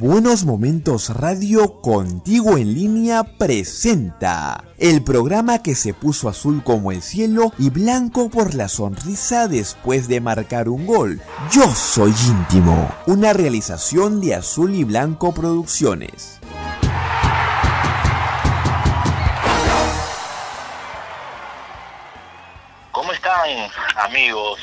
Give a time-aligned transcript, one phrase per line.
[0.00, 7.02] Buenos Momentos Radio Contigo en línea presenta el programa que se puso azul como el
[7.02, 11.20] cielo y blanco por la sonrisa después de marcar un gol.
[11.52, 16.40] Yo soy íntimo, una realización de Azul y Blanco Producciones.
[22.90, 24.60] ¿Cómo están amigos,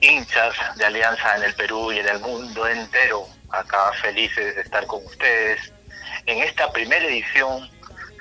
[0.00, 3.26] hinchas de Alianza en el Perú y en el mundo entero?
[3.52, 5.72] Acá felices de estar con ustedes
[6.26, 7.70] en esta primera edición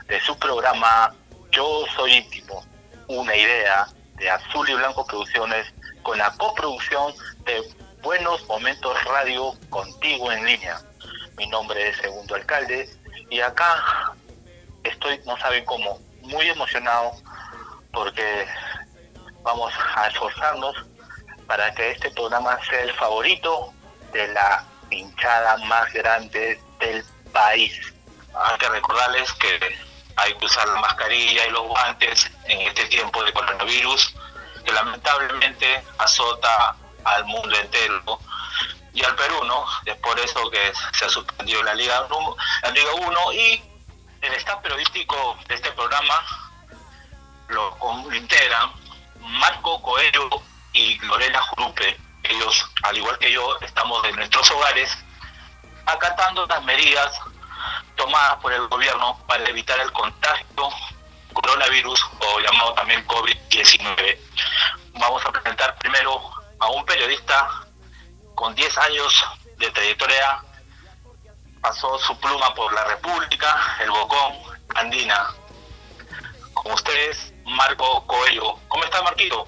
[0.07, 1.13] de su programa
[1.51, 2.63] Yo Soy Íntimo,
[3.07, 5.67] una idea de Azul y Blanco Producciones
[6.03, 7.13] con la coproducción
[7.45, 7.61] de
[8.01, 10.79] Buenos Momentos Radio contigo en línea.
[11.37, 12.89] Mi nombre es Segundo Alcalde
[13.29, 14.13] y acá
[14.83, 17.11] estoy, no saben cómo, muy emocionado
[17.91, 18.47] porque
[19.41, 20.75] vamos a esforzarnos
[21.47, 23.73] para que este programa sea el favorito
[24.11, 27.93] de la hinchada más grande del país.
[28.33, 29.77] Hay que recordarles que
[30.15, 34.15] hay que usar la mascarilla y los guantes en este tiempo de coronavirus
[34.65, 38.19] que lamentablemente azota al mundo entero
[38.93, 39.65] y al Perú, ¿no?
[39.85, 43.63] Es por eso que se ha suspendido la Liga 1, la Liga 1 y
[44.21, 46.21] el staff periodístico de este programa
[47.47, 48.71] lo integran
[49.19, 50.29] Marco Coelho
[50.73, 54.97] y Lorena Jurupe ellos, al igual que yo, estamos en nuestros hogares
[55.85, 57.19] acatando las medidas
[57.95, 60.69] tomadas por el gobierno para evitar el contagio
[61.33, 64.17] coronavirus o llamado también COVID-19.
[64.93, 67.65] Vamos a presentar primero a un periodista
[68.35, 69.25] con 10 años
[69.57, 70.41] de trayectoria,
[71.61, 74.33] pasó su pluma por la República, el Bocón,
[74.75, 75.27] Andina.
[76.53, 78.59] Con ustedes, Marco Coelho.
[78.67, 79.47] ¿Cómo está, Marquito?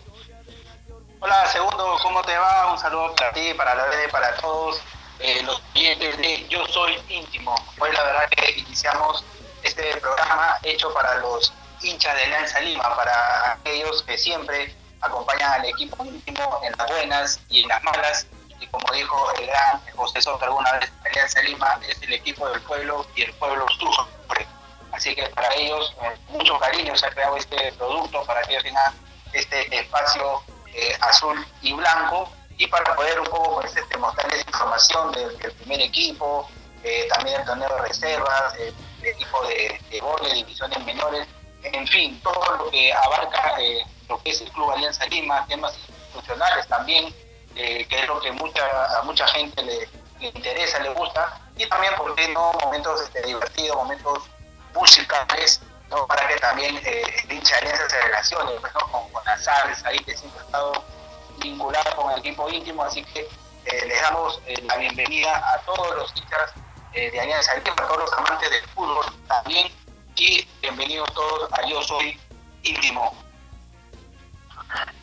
[1.23, 2.71] Hola, segundo, ¿cómo te va?
[2.71, 4.81] Un saludo para ti, para la red, para todos
[5.19, 7.53] eh, los clientes de Yo Soy Íntimo.
[7.77, 9.23] Hoy la verdad que iniciamos
[9.61, 15.65] este programa hecho para los hinchas de Alianza Lima, para aquellos que siempre acompañan al
[15.65, 18.25] equipo íntimo en las buenas y en las malas.
[18.59, 22.61] Y como dijo el gran José Soto alguna vez, Alianza Lima es el equipo del
[22.61, 24.47] pueblo y el pueblo sufre.
[24.91, 25.95] Así que para ellos,
[26.29, 28.95] mucho cariño se ha creado este producto para que ellos tengan
[29.33, 30.41] este espacio
[30.73, 35.81] eh, azul y blanco y para poder un poco pues, este, mostrarles información del, primer
[35.81, 36.49] equipo,
[36.83, 38.73] eh, también el torneo de reservas, el,
[39.03, 41.27] equipo de, de divisiones menores,
[41.63, 45.73] en fin, todo lo que abarca eh, lo que es el Club Alianza Lima, temas
[45.75, 47.13] institucionales también,
[47.55, 48.63] que es lo que mucha,
[48.99, 49.89] a mucha gente le,
[50.19, 54.19] interesa, le gusta, y también, porque no?, momentos este, divertidos, momentos
[54.73, 55.61] musicales,
[56.07, 60.15] para que también eh, el hincha Alianza se relacione pues, con, con aves ahí que
[60.15, 60.85] siempre ha estado
[61.39, 63.21] vinculado con el equipo íntimo, así que
[63.65, 66.53] eh, les damos eh, la bienvenida a todos los hinchas
[66.93, 69.71] de Alianza Lima, a todos los amantes del fútbol también,
[70.17, 72.19] y bienvenidos todos a Yo Soy
[72.63, 73.15] Íntimo.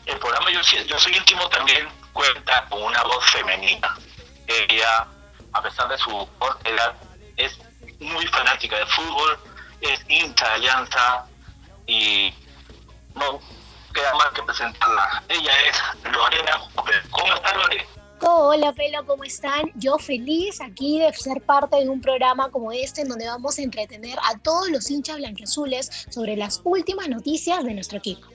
[0.05, 3.97] El programa Yo, Yo Soy Íntimo también cuenta con una voz femenina.
[4.47, 5.07] Ella,
[5.53, 6.95] a pesar de su corta edad,
[7.37, 7.57] es
[7.99, 9.39] muy fanática del fútbol,
[9.81, 11.25] es hincha de Alianza
[11.87, 12.33] y
[13.15, 13.39] no
[13.93, 15.23] queda más que presentarla.
[15.29, 16.61] Ella es Lorena
[17.11, 17.83] ¿Cómo está Lorena?
[18.21, 19.71] Hola Pelo, ¿cómo están?
[19.75, 23.61] Yo feliz aquí de ser parte de un programa como este en donde vamos a
[23.61, 28.27] entretener a todos los hinchas blanqueazules sobre las últimas noticias de nuestro equipo.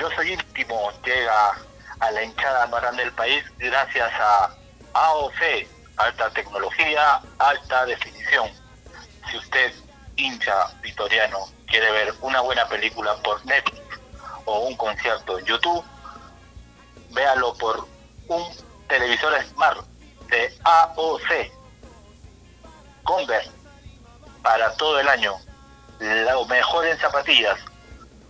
[0.00, 1.52] Yo soy íntimo, llega
[2.00, 4.56] a la hinchada más grande del país gracias a
[4.92, 8.50] AOC, alta tecnología, alta definición.
[9.30, 9.72] Si usted
[10.22, 13.80] hincha vitoriano quiere ver una buena película por Netflix
[14.44, 15.84] o un concierto en YouTube,
[17.10, 17.86] véalo por
[18.28, 18.44] un
[18.88, 19.84] televisor Smart
[20.28, 21.50] de AOC
[23.04, 23.50] Converse
[24.42, 25.34] para todo el año.
[25.98, 27.58] Lo mejor en zapatillas,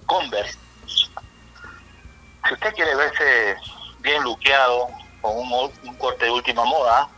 [0.07, 0.59] Converse.
[0.87, 3.57] Si usted quiere verse
[4.01, 4.89] bien luqueado
[5.21, 5.53] con un,
[5.85, 7.09] un corte de última moda,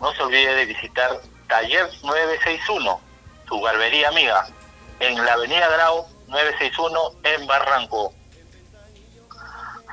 [0.00, 3.11] no se olvide de visitar Taller 961
[3.48, 4.46] su barbería amiga,
[5.00, 8.12] en la avenida Grau 961 en Barranco.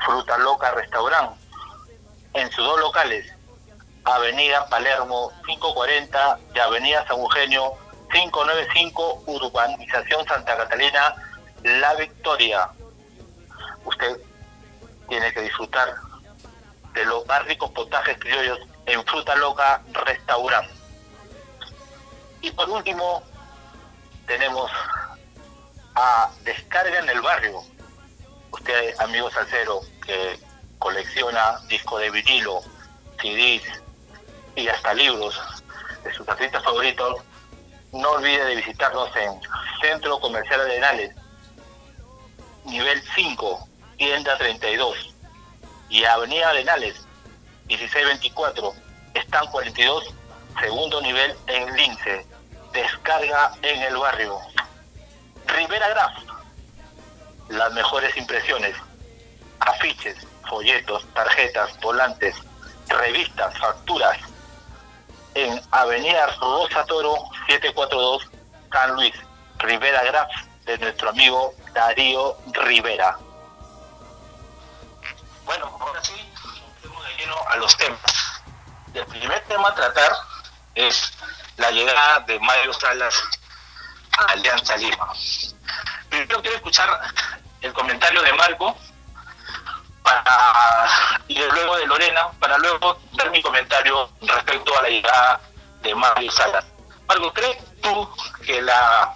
[0.05, 1.35] Fruta Loca Restaurant,
[2.33, 3.33] en sus dos locales,
[4.05, 7.73] Avenida Palermo 540 y Avenida San Eugenio
[8.11, 11.15] 595, Urbanización Santa Catalina,
[11.63, 12.69] La Victoria.
[13.85, 14.19] Usted
[15.09, 15.93] tiene que disfrutar
[16.93, 20.69] de los más ricos potajes criollos en Fruta Loca Restaurant.
[22.41, 23.21] Y por último,
[24.29, 24.69] tenemos
[25.95, 27.63] a Descarga en el Barrio.
[28.51, 30.39] Usted, amigo salsero, que
[30.77, 32.61] colecciona discos de vinilo,
[33.19, 33.63] CDs
[34.55, 35.35] y hasta libros,
[36.03, 37.23] de sus artistas favoritos,
[37.91, 39.41] no olvide de visitarnos en
[39.81, 41.11] Centro Comercial Arenales,
[42.65, 43.67] nivel 5,
[43.97, 45.15] tienda 32,
[45.89, 47.03] y Avenida Arenales,
[47.65, 48.73] 1624,
[49.15, 50.13] están 42,
[50.61, 52.27] segundo nivel en Lince,
[52.71, 54.39] descarga en el barrio.
[55.47, 56.13] Rivera Graf,
[57.49, 58.75] las mejores impresiones,
[59.59, 60.15] afiches,
[60.47, 62.35] folletos, tarjetas, volantes,
[62.87, 64.17] revistas, facturas,
[65.35, 67.15] en Avenida Rosa Toro
[67.47, 68.29] 742
[68.71, 69.13] San Luis,
[69.59, 70.29] Rivera Graf,
[70.65, 73.17] de nuestro amigo Darío Rivera.
[75.45, 76.13] Bueno, ahora sí,
[76.83, 78.01] de lleno a los temas.
[78.93, 80.11] El primer tema a tratar
[80.75, 81.13] es
[81.59, 83.15] la llegada de Mario Salas
[84.17, 85.13] a Alianza Lima.
[86.09, 87.01] Primero quiero escuchar
[87.61, 88.75] el comentario de Marco
[90.01, 90.89] para,
[91.27, 95.41] y luego de Lorena para luego dar mi comentario respecto a la llegada
[95.81, 96.65] de Mario Salas.
[97.07, 98.09] Marco, ¿crees tú
[98.45, 99.15] que la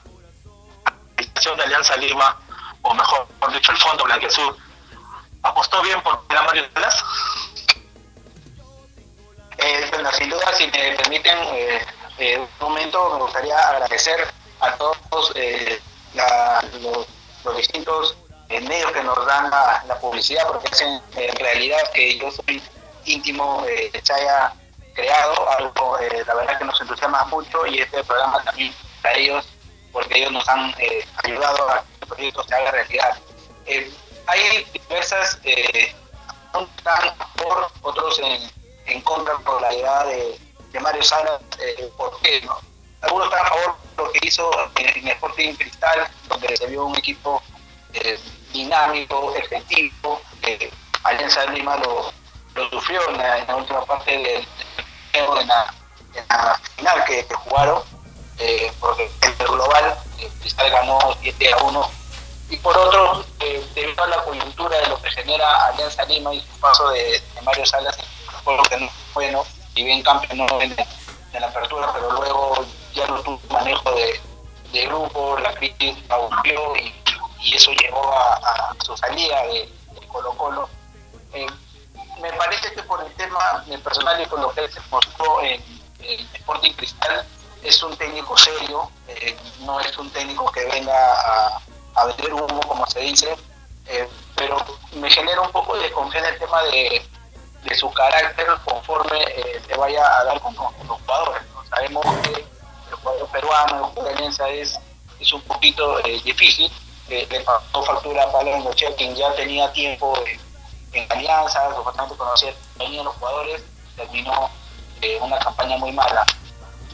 [1.16, 2.38] administración de Alianza Lima,
[2.82, 4.58] o mejor dicho, el Fondo Blanquezur,
[5.44, 7.04] apostó bien por Mario Salas?
[9.58, 11.86] Eh, bueno, sin duda, si me permiten eh,
[12.18, 14.28] eh, un momento, me gustaría agradecer
[14.60, 15.82] a todos eh,
[16.14, 18.16] la, los, distintos
[18.50, 22.62] eh, medios que nos dan la, publicidad, porque hacen en realidad que yo soy
[23.06, 23.66] íntimo,
[24.04, 24.54] se haya
[24.94, 29.46] creado algo, la verdad que nos entusiasma mucho y este programa también para ellos,
[29.92, 30.74] porque ellos nos han
[31.24, 33.18] ayudado a que el proyecto se haga realidad.
[34.28, 35.40] hay diversas,
[36.54, 38.50] unos están por, otros en,
[38.86, 40.40] en contra por la llegada de,
[40.74, 42.42] de Mario Salas, eh, ¿por qué?
[42.42, 42.60] No?
[43.02, 46.86] Algunos están a favor de lo que hizo en, en Sporting Cristal, donde se vio
[46.86, 47.42] un equipo
[47.94, 48.20] eh,
[48.52, 50.72] dinámico, efectivo, eh,
[51.04, 52.12] Alianza Lima lo,
[52.72, 54.48] sufrió en la, última parte del
[55.12, 55.74] juego, en la,
[56.76, 57.84] final que, jugaron,
[58.40, 59.98] eh, porque en el global
[60.40, 61.92] Cristal ganó 7 a 1
[62.50, 63.26] y por otro,
[63.76, 67.42] debido a la coyuntura de lo que genera Alianza Lima y su paso de, de
[67.42, 67.98] Mario Salas,
[68.44, 72.66] por lo que no es bueno, y bien campeón en, en, la apertura, pero luego
[72.94, 74.20] ya no tuvo manejo de,
[74.72, 76.94] de grupo, la crisis aumentó y,
[77.42, 80.70] y, eso llevó a, su salida de, de Colo Colo.
[81.34, 81.48] Eh,
[82.22, 85.62] me parece que por el tema personal y con lo que se mostró en,
[86.00, 87.26] en Sporting Cristal,
[87.64, 91.62] es un técnico serio, eh, no es un técnico que venga a,
[91.96, 93.36] a vender humo, como se dice,
[93.88, 94.58] eh, pero
[94.94, 97.06] me genera un poco de desconfianza el tema de,
[97.64, 101.44] de su carácter conforme eh, se vaya a dar con, los jugadores.
[101.70, 102.46] Sabemos que
[102.90, 104.80] el jugador peruano, el jugador es,
[105.20, 106.72] es un poquito eh, difícil.
[107.10, 110.40] Eh, le pasó factura a Noche, quien ya tenía tiempo en,
[110.94, 113.64] en Alianza, bastante conocía a los jugadores,
[113.96, 114.50] terminó
[115.02, 116.26] eh, una campaña muy mala.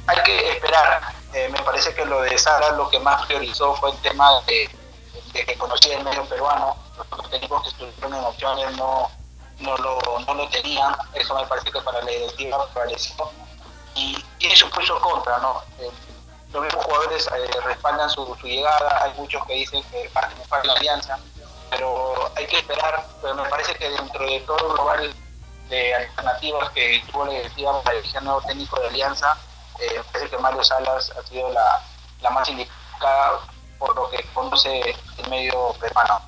[0.08, 1.02] Hay que esperar,
[1.34, 4.70] eh, me parece que lo de Sara lo que más priorizó fue el tema de,
[5.34, 9.12] de que conocía el medio peruano, los técnicos que estuvieron en opciones no
[9.60, 13.32] no lo, no lo tenían, eso me parece que para la directiva prevaleció
[13.96, 15.62] y tiene su puesto contra, ¿no?
[15.80, 15.92] Eh,
[16.52, 20.74] los mismos jugadores eh, respaldan su, llegada, hay muchos que dicen que para triunfar la
[20.74, 21.20] alianza,
[21.70, 25.16] pero hay que esperar, pero me parece que dentro de todo el global
[25.70, 29.38] de alternativas que tuvo la directiva para elegir nuevo técnico de alianza,
[29.80, 31.84] eh, me parece que Mario Salas ha sido la,
[32.22, 33.40] la más indicada
[33.78, 36.22] por lo que conoce el medio peruano.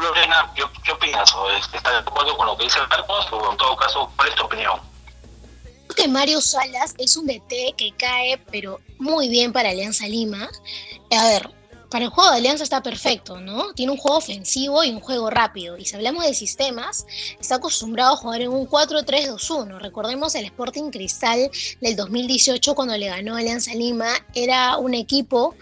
[0.00, 1.34] Lorena, ¿qué, qué opinas?
[1.72, 4.44] ¿Estás de acuerdo con lo que dice Marcos o en todo caso, cuál es tu
[4.44, 4.80] opinión?
[5.94, 10.48] Que Mario Salas es un DT que cae, pero muy bien para Alianza Lima.
[11.10, 11.50] A ver,
[11.90, 13.72] para el juego de Alianza está perfecto, ¿no?
[13.72, 15.78] Tiene un juego ofensivo y un juego rápido.
[15.78, 17.06] Y si hablamos de sistemas,
[17.40, 19.78] está acostumbrado a jugar en un 4-3-2-1.
[19.78, 21.50] Recordemos el Sporting Cristal
[21.80, 24.08] del 2018 cuando le ganó Alianza Lima.
[24.34, 25.54] Era un equipo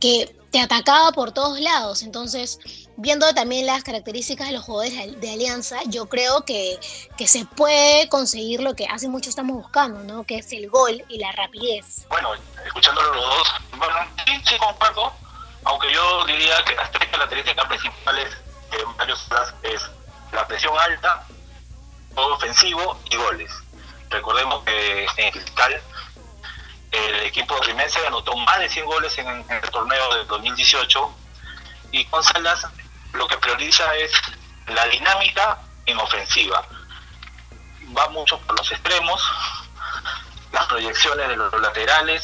[0.00, 2.02] que te atacaba por todos lados.
[2.02, 2.58] Entonces,
[2.96, 6.78] viendo también las características de los jugadores de Alianza, yo creo que,
[7.16, 10.24] que, se puede conseguir lo que hace mucho estamos buscando, ¿no?
[10.24, 12.06] Que es el gol y la rapidez.
[12.08, 12.30] Bueno,
[12.64, 15.12] escuchándolo los dos, bueno, sí, sí comparto,
[15.64, 18.36] aunque yo diría que las tres características principales
[18.70, 19.82] de Mario Salas es
[20.32, 21.26] la presión alta,
[22.14, 23.52] juego ofensivo y goles.
[24.10, 25.80] Recordemos que en Cristal
[26.92, 31.14] el equipo rimense anotó más de 100 goles en el torneo del 2018
[31.92, 32.66] y con Salas
[33.16, 34.12] lo que prioriza es
[34.68, 36.62] la dinámica en ofensiva.
[37.96, 39.22] Va mucho por los extremos,
[40.52, 42.22] las proyecciones de los laterales,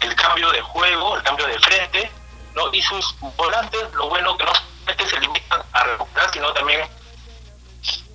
[0.00, 2.10] el cambio de juego, el cambio de frente,
[2.54, 2.72] ¿no?
[2.72, 6.88] y sus volantes, lo bueno que no solamente se limitan a recuperar, sino también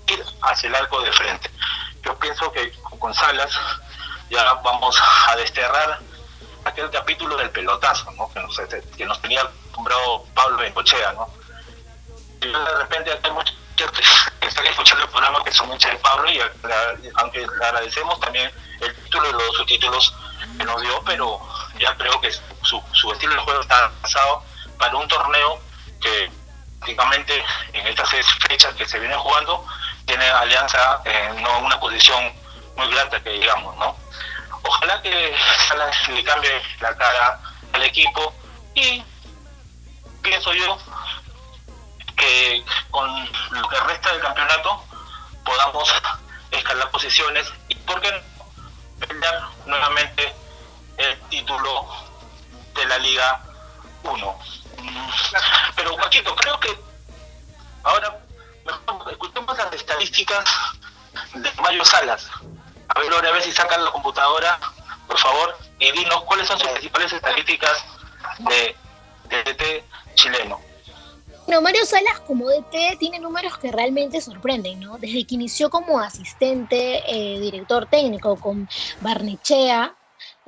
[0.08, 1.52] ir hacia el arco de frente.
[2.04, 3.52] Yo pienso que con Salas
[4.30, 6.00] ya vamos a desterrar
[6.66, 8.32] aquel capítulo del pelotazo, ¿no?
[8.32, 8.60] Que nos,
[8.98, 11.39] que nos tenía acostumbrado Pablo Bencochea, ¿no?
[12.40, 13.56] De repente hay muchos
[14.40, 16.40] que están escuchando el programa que son muchos de Pablo y
[17.16, 20.14] aunque le agradecemos también el título y los subtítulos
[20.58, 21.40] que nos dio, pero
[21.80, 24.44] ya creo que su, su estilo de juego está pasado
[24.78, 25.62] para un torneo
[26.02, 26.32] que
[26.80, 27.44] prácticamente
[27.74, 29.66] en estas fechas que se viene jugando
[30.06, 32.34] tiene Alianza en no una posición
[32.76, 33.96] muy grande que digamos, ¿no?
[34.64, 35.36] Ojalá que
[36.14, 37.40] le cambie la cara
[37.74, 38.34] al equipo
[38.76, 39.04] y
[40.22, 40.78] pienso yo
[42.20, 43.10] que con
[43.52, 44.84] lo que resta del campeonato
[45.46, 45.90] podamos
[46.52, 50.36] escalar posiciones y por qué no pelear nuevamente
[50.98, 51.88] el título
[52.76, 53.42] de la Liga
[54.04, 54.40] 1.
[55.76, 56.78] Pero Joaquito, creo que
[57.84, 58.20] ahora
[59.10, 60.44] escuchemos las estadísticas
[61.34, 62.30] de Mario Salas.
[62.90, 64.60] A ver, a ver si sacan la computadora,
[65.08, 67.86] por favor, y dinos cuáles son sus principales estadísticas
[68.40, 68.76] de
[69.30, 69.86] DT
[70.16, 70.69] chileno.
[71.50, 75.00] Bueno, Mario Salas como DT tiene números que realmente sorprenden, ¿no?
[75.00, 78.70] Desde que inició como asistente, eh, director técnico con
[79.02, 79.96] Barnechea,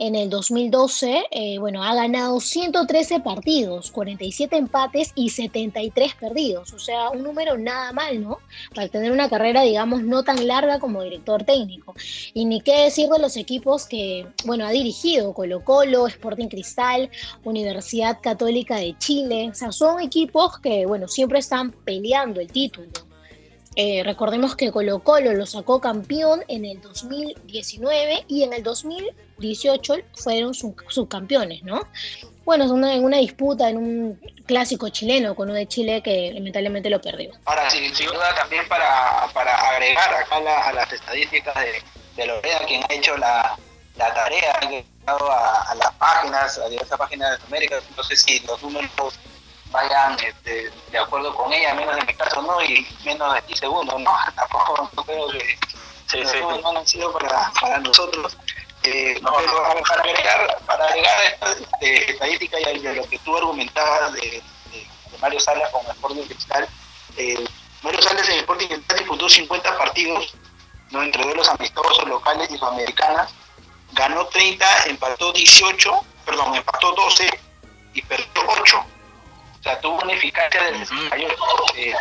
[0.02, 6.74] en el 2012, eh, bueno, ha ganado 113 partidos, 47 empates y 73 perdidos.
[6.74, 8.40] O sea, un número nada mal, ¿no?
[8.74, 11.94] Para tener una carrera, digamos, no tan larga como director técnico.
[12.34, 17.12] Y ni qué decir de los equipos que, bueno, ha dirigido, Colo Colo, Sporting Cristal,
[17.44, 19.50] Universidad Católica de Chile.
[19.52, 23.11] O sea, son equipos que, bueno, siempre están peleando el título.
[23.84, 29.96] Eh, recordemos que Colo Colo lo sacó campeón en el 2019 y en el 2018
[30.14, 31.82] fueron subcampeones, ¿no?
[32.46, 37.02] Bueno, es una, disputa, en un clásico chileno con uno de Chile que lamentablemente lo
[37.02, 37.32] perdió.
[37.46, 41.82] Ahora, sin, duda también para, para agregar acá a las estadísticas de,
[42.18, 43.58] de Lorena, quien ha hecho la,
[43.98, 48.16] la tarea, ha llegado a, a, las páginas, a diversas páginas de América, no sé
[48.16, 48.92] si los números
[49.72, 53.56] vayan este, de acuerdo con ella, menos en mi caso no, y menos de ti
[53.56, 55.58] segundo, no, tampoco no creo que
[56.08, 58.38] sí, sí, no, han sido para, para nosotros.
[58.84, 63.38] Eh, no, pero para agregar, para agregar esta este, estadística y de lo que tú
[63.38, 64.88] argumentabas de, de,
[65.22, 66.68] Mario Salas con Sporting Cristal,
[67.18, 67.46] eh,
[67.84, 70.34] Mario Salas en Sporting Cristal disputó 50 partidos,
[70.90, 71.04] ¿no?
[71.04, 73.32] entre duelos amistosos locales y sudamericanas,
[73.92, 75.92] ganó 30, empató 18,
[76.26, 77.40] perdón, empató 12
[77.94, 78.86] y perdió 8
[79.62, 81.38] o sea, tuvo una eficacia del 68%.
[81.76, 81.94] Eh,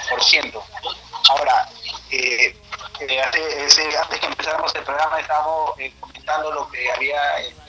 [1.29, 1.69] Ahora,
[2.11, 2.57] eh,
[3.01, 7.21] eh, antes, que empezáramos el programa estábamos comentando lo que había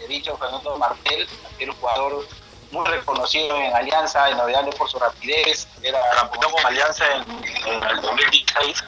[0.07, 2.25] dicho Fernando Martel, que era un jugador
[2.71, 5.67] muy reconocido en Alianza, inolvidable por su rapidez.
[5.83, 8.83] Era campeón con Alianza en, el 2016.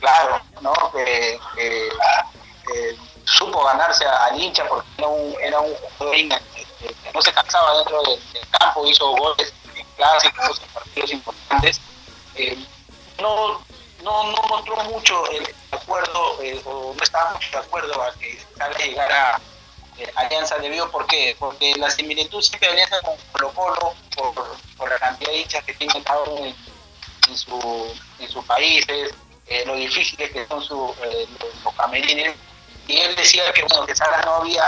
[0.00, 0.72] Claro, ¿no?
[0.92, 1.38] Que,
[3.24, 8.02] supo ganarse al hincha porque era un, era un jugador que no se cansaba dentro
[8.02, 8.18] del
[8.50, 9.52] campo, hizo goles
[10.00, 11.80] clásicos, partidos importantes,
[12.34, 12.56] eh,
[13.20, 13.60] no,
[14.02, 18.42] no, no mostró mucho el acuerdo, eh, o no estaba mucho de acuerdo a que
[18.56, 19.40] salga llegar a
[19.98, 21.36] eh, Alianza debido, ¿por qué?
[21.38, 25.64] Porque la similitud siempre de Alianza con Colo Colo, por, por la cantidad de hinchas
[25.64, 29.14] que tiene cada uno en, su, en sus países,
[29.66, 30.94] lo difíciles que son su,
[31.64, 32.36] los, camerines,
[32.86, 34.64] y él decía que bueno que Salas no había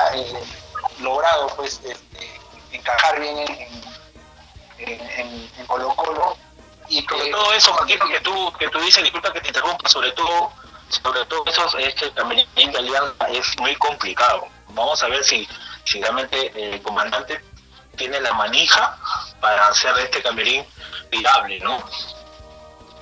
[1.01, 2.41] logrado pues este,
[2.73, 3.82] encajar bien en en,
[4.85, 6.37] en, Colo Colo.
[6.89, 10.13] Y que, todo eso, Marquito, que tú, que tú dices, disculpa que te interrumpa, sobre
[10.13, 10.53] todo,
[10.89, 14.47] sobre todo eso es que camerín de Alianza es muy complicado.
[14.69, 15.49] Vamos a ver si,
[15.85, 17.43] si realmente el comandante
[17.97, 18.99] tiene la manija
[19.41, 20.65] para hacer este camerín
[21.11, 21.83] viable, ¿no?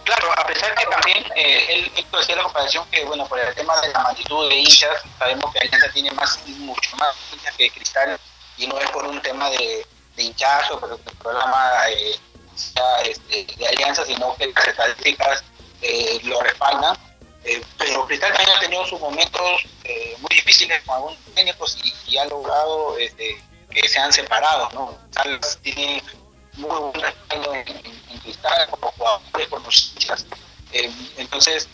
[0.04, 3.80] Claro, a pesar que también eh, él, él la comparación que, bueno, por el tema
[3.80, 8.18] de la magnitud de hinchas, sabemos que Alianza tiene más mucho más hinchas que Cristal
[8.56, 9.87] y no es por un tema de,
[10.21, 12.17] hinchazo, pero el programa eh,
[13.05, 15.45] este, de alianza, sino que las estadísticas
[15.83, 16.97] eh, lo respaldan.
[17.45, 19.62] Eh, pero Cristal también ha tenido sus momentos
[20.19, 24.73] muy difíciles con algunos técnicos y, ha logrado este, que sean separados.
[24.75, 24.99] ¿no?
[25.11, 26.03] Salas tiene
[26.55, 30.27] muy buen respaldo en, Cristal como jugadores, como hinchas.
[31.17, 31.69] entonces,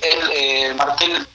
[0.00, 1.26] el Martel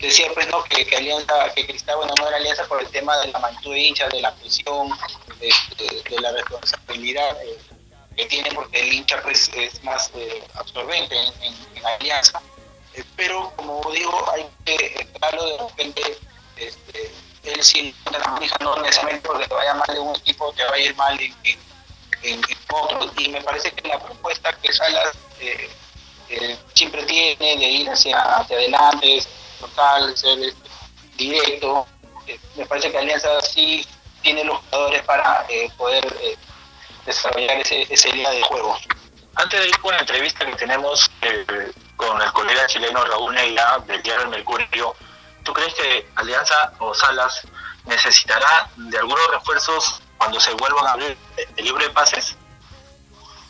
[0.00, 3.16] decía pues no que, que Alianza, que Cristal bueno no era Alianza por el tema
[3.18, 4.90] de la magnitud de hinchas, de la presión,
[5.40, 7.58] de, la responsabilidad eh,
[8.16, 11.54] que tiene porque el hincha pues es más eh, absorbente en,
[12.00, 12.42] Alianza.
[12.94, 16.18] Eh, pero como digo, hay que darlo de repente,
[16.56, 17.12] este,
[17.44, 17.94] él sí
[18.60, 21.34] no necesariamente porque te vaya mal de un equipo, te va a ir mal en,
[22.22, 23.12] en, otro.
[23.18, 25.16] Y me parece que la propuesta que Salas
[26.74, 29.22] siempre tiene de ir hacia, hacia adelante,
[29.58, 30.68] total, ser este,
[31.16, 31.86] directo.
[32.56, 33.86] me parece que Alianza sí
[34.22, 35.46] tiene los jugadores para
[35.76, 36.06] poder
[37.04, 38.76] desarrollar ese, ese día de juego.
[39.36, 41.10] Antes de ir con la entrevista que tenemos
[41.96, 44.96] con el colega chileno Raúl Neira del diario El Mercurio,
[45.44, 47.42] ¿tú crees que Alianza o Salas
[47.84, 51.16] necesitará de algunos refuerzos cuando se vuelvan a abrir
[51.56, 52.36] el libro de pases?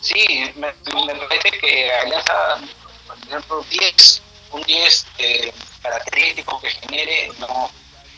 [0.00, 2.58] Sí, me, parece que Alianza,
[3.06, 4.22] por ejemplo, 10,
[4.52, 5.54] un 10 eh,
[5.88, 7.70] característico que genere no,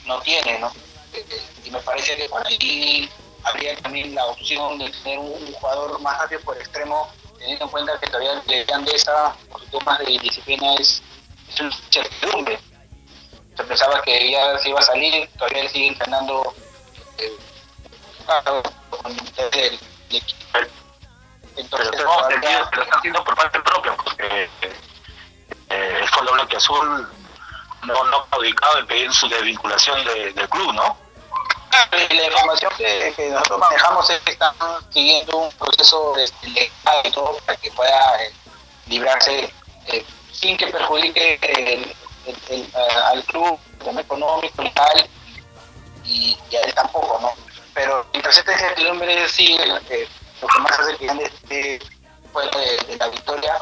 [0.06, 0.72] no tiene, ¿no?
[1.12, 3.08] Eh, y me parece que por ahí
[3.44, 7.98] habría también la opción de tener un, jugador más rápido por extremo, teniendo en cuenta
[8.00, 11.02] que todavía de esa por temas de disciplina, es,
[11.48, 12.58] es una incertidumbre.
[13.56, 16.54] Se pensaba que ya se iba a salir, todavía le sigue entrenando
[17.18, 17.36] eh,
[18.90, 20.38] con el, equipo.
[21.56, 24.48] Entonces, Pero entendido que lo está haciendo por parte propia, porque
[25.70, 27.08] eh, el Fondo Blanque Azul
[27.84, 30.96] no, no ha ubicado en pedir su desvinculación del club, ¿no?
[31.90, 34.54] La información que, nosotros manejamos es que están
[34.90, 38.32] siguiendo un proceso legal y todo para que pueda eh,
[38.86, 39.52] librarse
[39.86, 41.94] eh, sin que perjudique el,
[43.04, 45.08] al club, el económico, legal
[46.04, 47.32] y, y, a él tampoco, ¿no?
[47.74, 50.08] Pero mientras esta incertidumbre sigue, lo que
[50.60, 51.80] más hace que este
[52.32, 53.58] fue de, la victoria,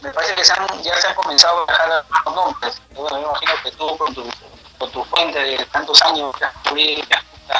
[0.00, 0.44] me parece que
[0.82, 2.82] ya se han comenzado a dejar los nombres.
[2.90, 4.30] Bueno, me imagino que tú con tu,
[4.78, 6.54] con tu fuente de tantos años que has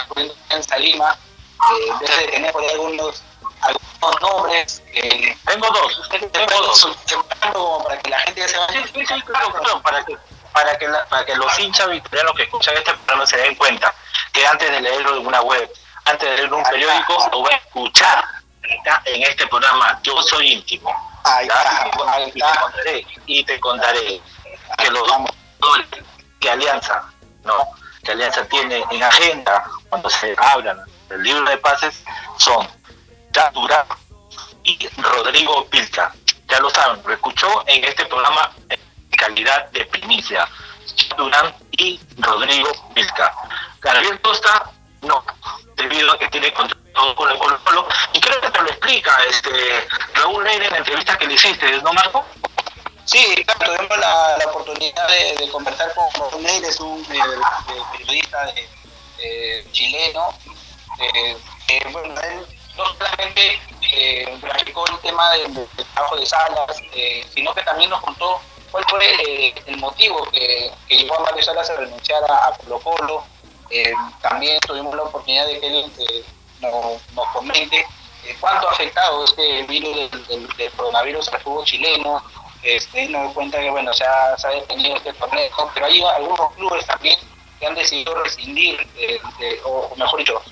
[0.06, 3.22] cubriendo en Salima, eh, debe de tener por ahí algunos,
[3.60, 4.82] algunos nombres.
[4.92, 7.84] Eh, tengo dos, tengo dos.
[7.84, 8.86] Para que la gente se vaya.
[8.86, 10.16] Sí, sí, claro, claro, para que,
[10.52, 13.94] para que, para que los hinchas victorianos que escuchan este programa se den cuenta
[14.32, 15.70] que antes de leerlo en una web,
[16.04, 18.24] antes de leerlo en un periódico, lo voy a escuchar
[19.04, 19.98] en este programa.
[20.02, 21.07] Yo soy íntimo.
[22.34, 24.20] Y, te contaré, y te contaré
[24.76, 25.02] que los
[26.40, 27.04] que Alianza,
[27.44, 27.54] ¿no?
[28.02, 32.02] que Alianza tiene en agenda cuando se hablan del libro de pases
[32.36, 32.66] son
[33.32, 33.86] ya Durán
[34.64, 36.12] y Rodrigo Pilca.
[36.48, 40.48] Ya lo saben, lo escuchó en este programa en calidad de primicia.
[41.16, 43.34] Durán y Rodrigo Pilca.
[43.80, 44.70] Gabriel Costa,
[45.02, 45.24] no,
[45.76, 47.88] debido a que tiene contrato con el Colo Colo.
[48.12, 51.70] Y creo que te lo explica este Raúl Reina en la entrevista que le hiciste,
[51.82, 52.24] ¿no, Marco?
[53.04, 57.18] Sí, claro, tuvimos la, oportunidad de, conversar con Raúl Reina, es un eh,
[57.92, 58.52] periodista
[59.72, 60.34] chileno.
[61.92, 63.60] bueno, él no solamente
[63.92, 69.04] eh, el tema del, trabajo de salas, eh, sino que también nos contó cuál fue
[69.04, 73.24] eh, el motivo que, que, llevó a Mario Salas a renunciar a, Colo Colo.
[73.70, 76.24] Eh, también tuvimos la oportunidad de que él eh,
[76.60, 77.84] nos, comente
[78.40, 82.22] cuánto ha afectado este virus del, coronavirus al fútbol chileno.
[82.62, 86.52] Este, nos cuenta que bueno, se ha, se ha detenido este torneo, pero hay algunos
[86.54, 87.16] clubes también
[87.60, 88.86] que han decidido rescindir,
[89.64, 90.42] o mejor dicho,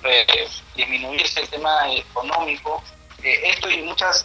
[0.75, 2.83] disminuirse el tema económico.
[3.23, 4.25] esto y muchas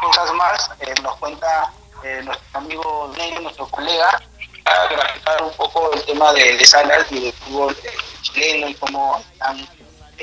[0.00, 0.70] cosas más
[1.02, 1.72] nos cuenta
[2.04, 4.20] eh, nuestro amigo Negro, nuestro colega,
[4.64, 7.90] a graficar un poco el tema de, de salas y del fútbol eh,
[8.22, 9.68] chileno y cómo están eh,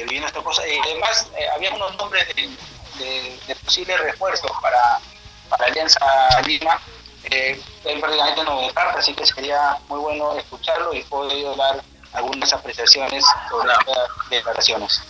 [0.04, 0.68] viviendo esta cosa.
[0.68, 5.00] Y además, había unos nombres de, posibles refuerzos para,
[5.50, 6.00] para Alianza
[6.46, 6.80] Lima.
[7.24, 7.62] él
[8.00, 11.82] prácticamente no descarta, así que sería muy bueno escucharlo y poder dar
[12.14, 13.80] algunas apreciaciones sobre las
[14.30, 15.02] declaraciones.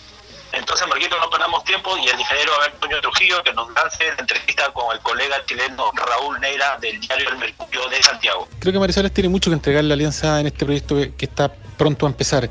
[0.52, 4.72] Entonces, Marquito, no perdamos tiempo y el ingeniero Antonio Trujillo que nos lance la entrevista
[4.72, 8.48] con el colega chileno Raúl Neira del diario El Mercurio de Santiago.
[8.58, 12.06] Creo que Marisales tiene mucho que entregar la alianza en este proyecto que, está pronto
[12.06, 12.50] a empezar.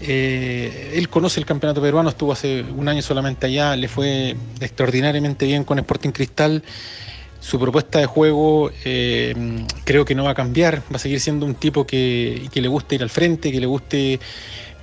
[0.00, 5.46] Eh, él conoce el campeonato peruano, estuvo hace un año solamente allá, le fue extraordinariamente
[5.46, 6.62] bien con Sporting Cristal.
[7.40, 9.34] Su propuesta de juego eh,
[9.84, 12.68] creo que no va a cambiar, va a seguir siendo un tipo que, que le
[12.68, 14.20] guste ir al frente, que le guste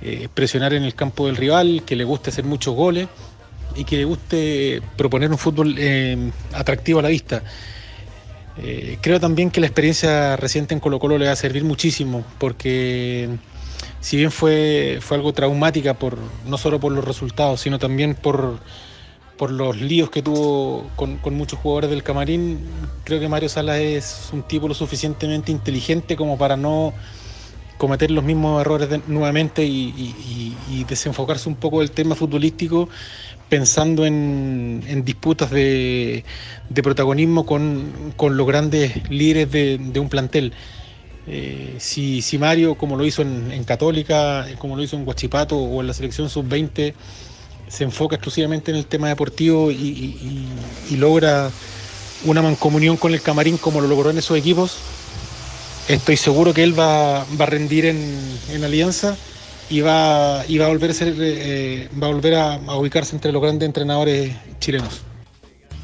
[0.02, 3.08] eh, presionar en el campo del rival, que le guste hacer muchos goles
[3.76, 7.42] y que le guste proponer un fútbol eh, atractivo a la vista.
[8.56, 12.24] Eh, creo también que la experiencia reciente en Colo Colo le va a servir muchísimo
[12.38, 13.28] porque
[14.00, 18.58] si bien fue, fue algo traumática por, no solo por los resultados, sino también por,
[19.36, 22.58] por los líos que tuvo con, con, muchos jugadores del camarín,
[23.04, 26.92] creo que Mario Salas es un tipo lo suficientemente inteligente como para no
[27.80, 32.88] cometer los mismos errores nuevamente y, desenfocarse un poco del tema futbolístico
[33.48, 36.22] pensando en, disputas de,
[36.82, 40.52] protagonismo con, los grandes líderes de, un plantel.
[41.26, 45.86] Eh, si, Mario, como lo hizo en, Católica, como lo hizo en Guachipato o en
[45.86, 46.92] la selección sub-20,
[47.66, 50.46] se enfoca exclusivamente en el tema deportivo y,
[50.90, 51.50] y logra
[52.26, 54.76] una mancomunión con el camarín como lo logró en esos equipos,
[55.94, 59.16] estoy seguro que él va, a rendir en, Alianza
[59.68, 64.34] y va, a volver a eh, va a volver a, ubicarse entre los grandes entrenadores
[64.58, 65.02] chilenos.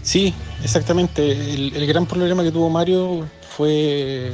[0.03, 1.33] Sí, exactamente.
[1.33, 4.33] El, gran problema que tuvo Mario fue,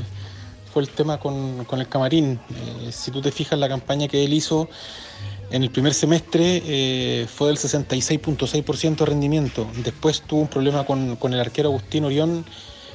[0.73, 2.39] fue el tema con, el camarín.
[2.51, 4.69] Eh, si tú te fijas, la campaña que él hizo
[5.51, 9.67] en el primer semestre eh, fue del 66.6% de rendimiento.
[9.83, 12.45] Después tuvo un problema con, con el arquero Agustín Orión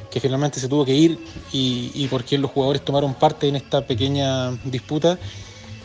[0.10, 1.20] que finalmente se tuvo que ir
[1.52, 5.18] y, por quien los jugadores tomaron parte en esta pequeña disputa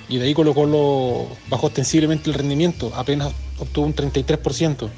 [0.08, 4.88] y de ahí Colo Colo bajó ostensiblemente el rendimiento, apenas obtuvo un 33%.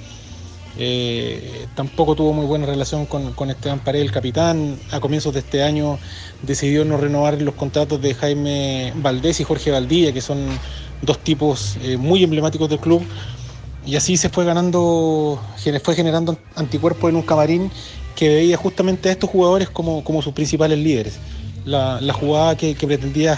[0.76, 4.76] Eh, tampoco tuvo muy buena relación con, Esteban Paredes, el capitán.
[4.90, 5.98] A comienzos de este año
[6.42, 10.48] decidió no renovar los contratos de Jaime Valdés y Jorge Valdía, que son
[11.02, 13.04] dos tipos eh, muy emblemáticos del club.
[13.86, 15.40] Y así se fue ganando,
[15.82, 17.70] fue generando anticuerpos en un camarín
[18.14, 21.18] que veía justamente a estos jugadores como, sus principales líderes.
[21.64, 23.36] La, jugada que, pretendía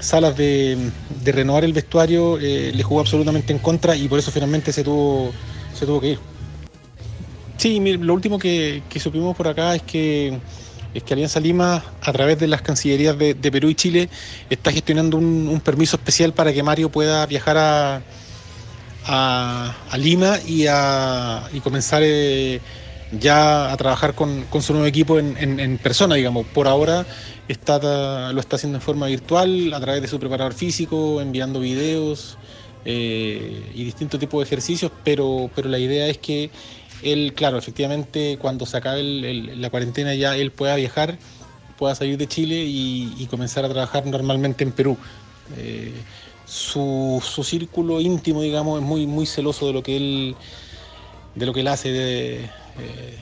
[0.00, 0.90] Salas de,
[1.24, 5.30] renovar el vestuario eh, le jugó absolutamente en contra y por eso finalmente se tuvo,
[5.74, 6.18] se tuvo que ir.
[7.56, 10.36] Sí, lo último que, supimos por acá es que,
[10.92, 14.08] es que Alianza Lima, a través de las cancillerías de, Perú y Chile,
[14.50, 18.02] está gestionando un, permiso especial para que Mario pueda viajar a,
[19.06, 22.60] a, Lima y, a, y comenzar eh,
[23.18, 26.46] ya a trabajar con, su nuevo equipo en, persona, digamos.
[26.46, 27.06] Por ahora
[27.48, 32.38] está, lo está haciendo en forma virtual, a través de su preparador físico, enviando videos
[32.84, 36.50] eh, y distintos tipos de ejercicios, pero, pero la idea es que
[37.02, 41.18] él, claro, efectivamente, cuando se acabe la cuarentena ya él pueda viajar,
[41.76, 44.96] pueda salir de Chile y, comenzar a trabajar normalmente en Perú.
[45.56, 45.92] Eh,
[46.44, 50.36] su, su, círculo íntimo, digamos, es muy, muy celoso de lo que él
[51.34, 53.18] de lo que él hace, de, eh,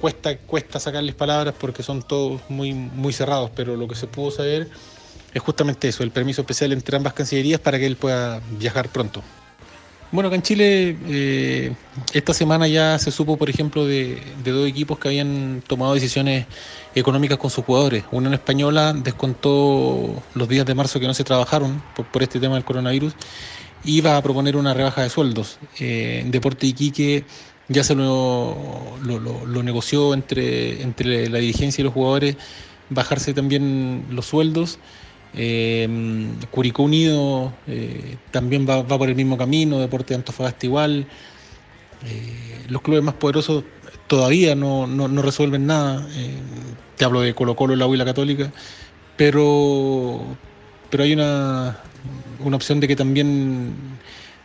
[0.00, 4.30] cuesta, cuesta sacarles palabras porque son todos muy, muy cerrados, pero lo que se pudo
[4.30, 4.68] saber
[5.32, 9.22] es justamente eso, el permiso especial entre ambas cancillerías para que él pueda viajar pronto.
[10.14, 11.72] Bueno, acá en Chile eh,
[12.12, 16.46] esta semana ya se supo, por ejemplo, de, dos equipos que habían tomado decisiones
[16.94, 18.04] económicas con sus jugadores.
[18.12, 22.54] Una en Española descontó los días de marzo que no se trabajaron por, este tema
[22.54, 23.14] del coronavirus
[23.82, 25.58] y iba a proponer una rebaja de sueldos.
[25.80, 27.24] Eh, Deporte Iquique
[27.68, 28.56] ya se lo,
[29.02, 32.36] lo, negoció entre, entre la dirigencia y los jugadores,
[32.90, 34.78] bajarse también los sueldos.
[35.36, 35.88] Eh,
[36.50, 41.06] Curicó Unido eh, también va, por el mismo camino, Deporte de Antofagasta igual.
[42.06, 43.64] Eh, los clubes más poderosos
[44.06, 44.86] todavía no,
[45.22, 46.06] resuelven nada.
[46.96, 48.52] te hablo de Colo Colo, la U y la Católica,
[49.16, 50.22] pero,
[50.90, 51.78] pero hay una,
[52.40, 53.74] una opción de que también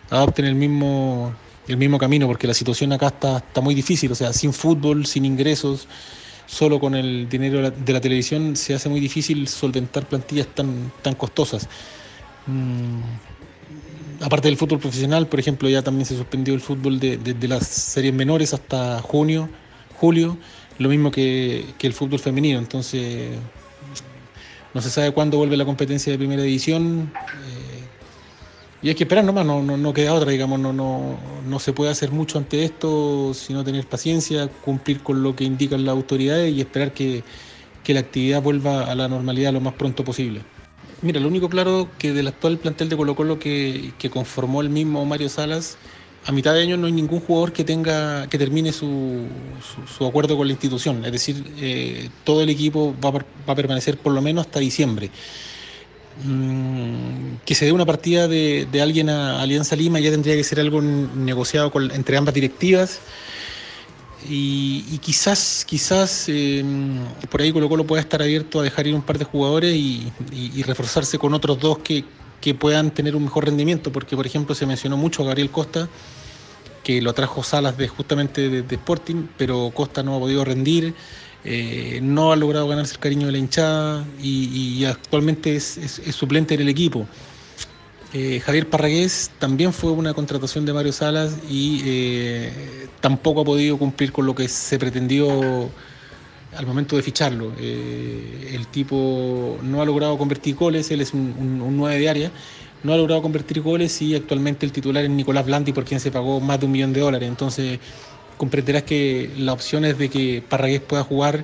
[0.10, 1.34] adopten el mismo
[1.70, 5.06] el mismo camino, porque la situación acá está, está muy difícil, o sea, sin fútbol,
[5.06, 5.88] sin ingresos,
[6.48, 11.14] solo con el dinero de la, televisión se hace muy difícil solventar plantillas tan, tan
[11.14, 11.70] costosas.
[12.48, 13.02] Mm,
[14.22, 18.14] aparte del fútbol profesional, por ejemplo, ya también se suspendió el fútbol de, las series
[18.14, 19.48] menores hasta junio,
[20.00, 20.38] julio,
[20.80, 23.38] lo mismo que, el fútbol femenino, entonces
[24.74, 27.12] no se sabe cuándo vuelve la competencia de primera división.
[27.16, 27.59] Eh,
[28.82, 31.74] y hay que esperar nomás, no, no, no queda otra, digamos, no, no, no se
[31.74, 36.54] puede hacer mucho ante esto, sino tener paciencia, cumplir con lo que indican las autoridades
[36.54, 37.24] y esperar que,
[37.88, 40.44] la actividad vuelva a la normalidad lo más pronto posible.
[41.02, 45.04] Mira, lo único claro que del actual plantel de Colo Colo que, conformó el mismo
[45.08, 45.80] Mario Salas,
[46.28, 49.26] a mitad de año no hay ningún jugador que tenga que termine su,
[49.88, 51.04] su, acuerdo con la institución.
[51.04, 55.10] Es decir, eh, todo el equipo va, va a permanecer por lo menos hasta diciembre.
[56.24, 60.60] Mm, que se dé una partida de, alguien a Alianza Lima ya tendría que ser
[60.60, 63.00] algo negociado entre ambas directivas.
[64.30, 69.02] Y, quizás quizás em, por ahí Colo Colo pueda estar abierto a dejar ir un
[69.02, 70.12] par de jugadores y,
[70.64, 72.04] reforzarse con otros dos que,
[72.60, 75.88] puedan tener un mejor rendimiento porque por ejemplo se mencionó mucho a Gabriel Costa
[76.84, 80.96] que lo trajo Salas de justamente de Sporting pero Costa no ha podido rendir
[81.46, 86.62] eh, no ha logrado ganarse el cariño de la hinchada y, actualmente es, suplente en
[86.62, 87.08] el equipo.
[88.14, 93.78] Eh, Javier Parragués también fue una contratación de Mario Salas y eh, tampoco ha podido
[93.78, 95.70] cumplir con lo que se pretendió
[96.58, 97.54] al momento de ficharlo.
[97.60, 102.32] el tipo no ha logrado convertir goles, él es un, un, 9 de área,
[102.82, 106.10] no ha logrado convertir goles y actualmente el titular es Nicolás Blandi por quien se
[106.12, 107.30] pagó más de un millón de dólares.
[107.30, 107.80] Entonces
[108.40, 111.44] comprenderás que las opciones de que Parragués pueda jugar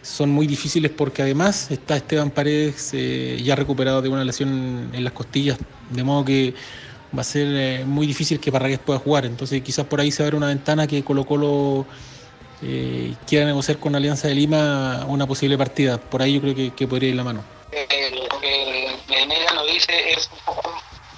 [0.00, 5.02] son muy difíciles porque además está Esteban Paredes eh, ya recuperado de una lesión en
[5.02, 5.58] las costillas,
[5.90, 6.54] de modo que
[7.16, 9.26] va a ser eh, muy difícil que Parragués pueda jugar.
[9.26, 11.84] Entonces quizás por ahí se abre una ventana que Colo Colo
[12.62, 15.98] eh, quiera negociar con Alianza de Lima una posible partida.
[15.98, 17.42] Por ahí yo creo que, podría ir la mano.
[17.72, 20.30] Lo que Menela nos dice es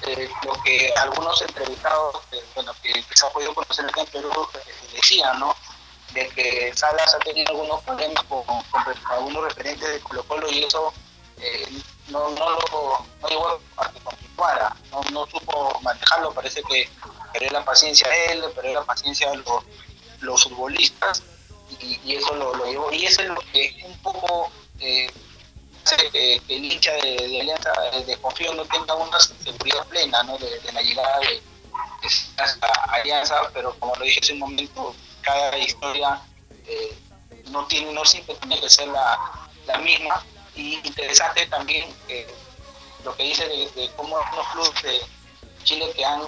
[0.07, 2.17] eh, lo que algunos entrevistados,
[2.55, 4.49] bueno, que, se ha podido conocer en Perú,
[4.93, 5.57] decían, ¿no?
[6.13, 8.45] De que Salas ha tenido algunos problemas con,
[9.11, 10.93] algunos referentes de Colo Colo y eso
[12.09, 16.89] no, no, lo, no llegó a que continuara, no, no supo manejarlo, parece que
[17.33, 19.65] perdió la paciencia a él, perdió la paciencia a los,
[20.21, 21.23] los futbolistas
[21.81, 22.93] y, eso lo, lo, llevó.
[22.93, 25.11] Y eso es lo que un poco eh,
[26.13, 27.73] que, el hincha de, de Alianza
[28.07, 30.39] de Confío no tenga una seguridad plena ¿no?
[30.39, 31.43] de, la llegada de,
[32.03, 36.21] esta Alianza, pero como lo dije hace un momento, cada historia
[36.67, 36.99] eh,
[37.51, 40.25] no tiene no siempre tiene que ser la, misma.
[40.55, 42.27] Y interesante también eh,
[43.05, 45.01] lo que dice de, cómo los clubes de
[45.65, 46.23] Chile que han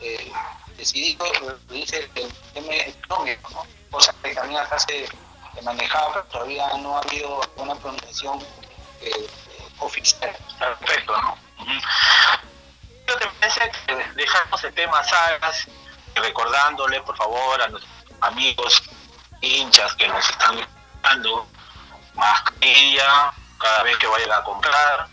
[0.00, 0.32] eh,
[0.76, 1.24] decidido,
[1.70, 3.66] dice el tema económico, ¿no?
[3.90, 5.08] cosa que también hasta se
[5.62, 8.38] manejaba, pero todavía no ha habido una pronunciación
[9.04, 9.30] eh,
[9.78, 11.20] oficial al respecto.
[11.20, 11.38] ¿no?
[13.06, 15.66] Yo te parece que dejamos el tema sagas,
[16.14, 18.82] recordándole por favor a nuestros amigos
[19.40, 20.66] hinchas que nos están
[21.02, 21.46] dando
[22.14, 25.08] mascarilla cada vez que vayan a comprar,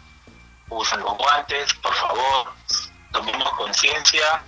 [0.70, 2.54] usen los guantes, por favor,
[3.12, 4.44] tomemos conciencia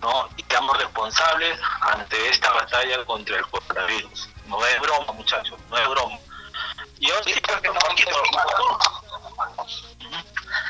[0.00, 0.28] ¿no?
[0.36, 4.28] y seamos responsables ante esta batalla contra el coronavirus.
[4.46, 6.18] No es broma, muchachos, no es broma.
[7.00, 7.78] Yo sí, que no,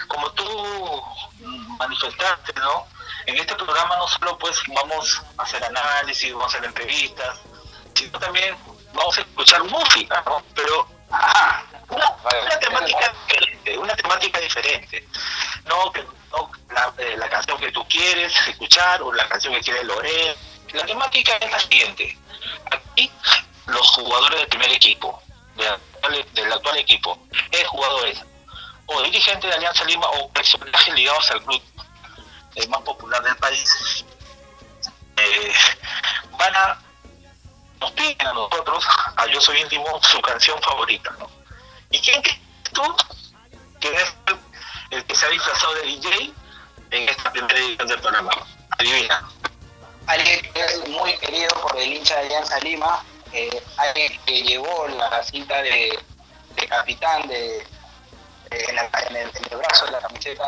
[0.09, 1.03] como tú
[1.79, 2.87] manifestaste, ¿no?
[3.27, 7.41] En este programa no solo pues vamos a hacer análisis, vamos a hacer entrevistas,
[7.95, 8.57] sino también
[8.93, 10.43] vamos a escuchar música, ¿no?
[10.55, 10.89] Pero
[11.89, 15.09] una, temática diferente, una temática diferente.
[15.67, 20.35] No que eh, la, canción que tú quieres escuchar o la canción que quiere Lorena.
[20.73, 22.19] La temática es la siguiente.
[22.71, 23.11] Aquí
[23.67, 25.23] los jugadores del primer equipo,
[26.35, 27.19] del actual, equipo,
[27.51, 28.25] es jugadores
[28.87, 31.63] o dirigentes de Alianza Lima o personajes ligados al club
[32.69, 34.05] más popular del país,
[35.17, 35.53] eh,
[36.37, 36.79] van a
[37.81, 38.85] nos piden a nosotros,
[39.17, 41.15] a Yo Soy Íntimo, su canción favorita.
[41.19, 41.31] ¿no?
[41.91, 42.41] ¿Y quién que
[42.73, 42.83] tú?
[43.81, 44.15] que es
[44.91, 46.33] el que se ha disfrazado de DJ
[46.91, 48.33] en esta primera edición del programa.
[48.71, 49.29] Adivina.
[50.07, 54.89] Alguien que es muy querido por el hincha de Alianza Lima, eh, alguien que llevó
[54.89, 55.99] la cinta de,
[56.69, 57.59] capitán de,
[58.51, 60.45] en, el, brazo de la camiseta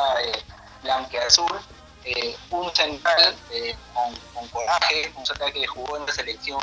[0.82, 1.60] blanca azul,
[2.04, 6.60] eh, un central eh, con, coraje, un central que jugó en la selección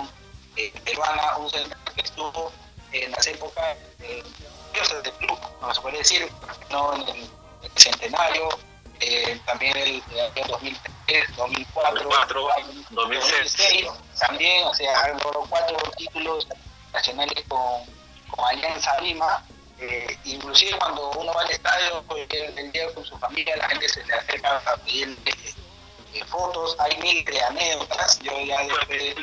[0.84, 2.51] peruana, un central que estuvo
[2.91, 4.23] en las épocas de
[5.03, 6.32] del club, no se puede decir,
[6.69, 8.47] no en el centenario,
[8.99, 10.03] eh, también el,
[10.36, 12.10] año 2003, 2004,
[12.91, 13.88] 2006,
[14.19, 16.47] también, o sea, logró cuatro títulos
[16.93, 17.84] nacionales con,
[18.30, 19.43] con Alianza Lima.
[19.80, 24.03] Eh, inclusive cuando uno va al estadio el, día con su familia, la gente se
[24.06, 29.13] le acerca a pedir eh, fotos, hay mil de anécdotas, yo ya después de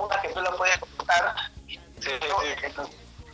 [0.00, 1.34] una que tú lo puedes contar,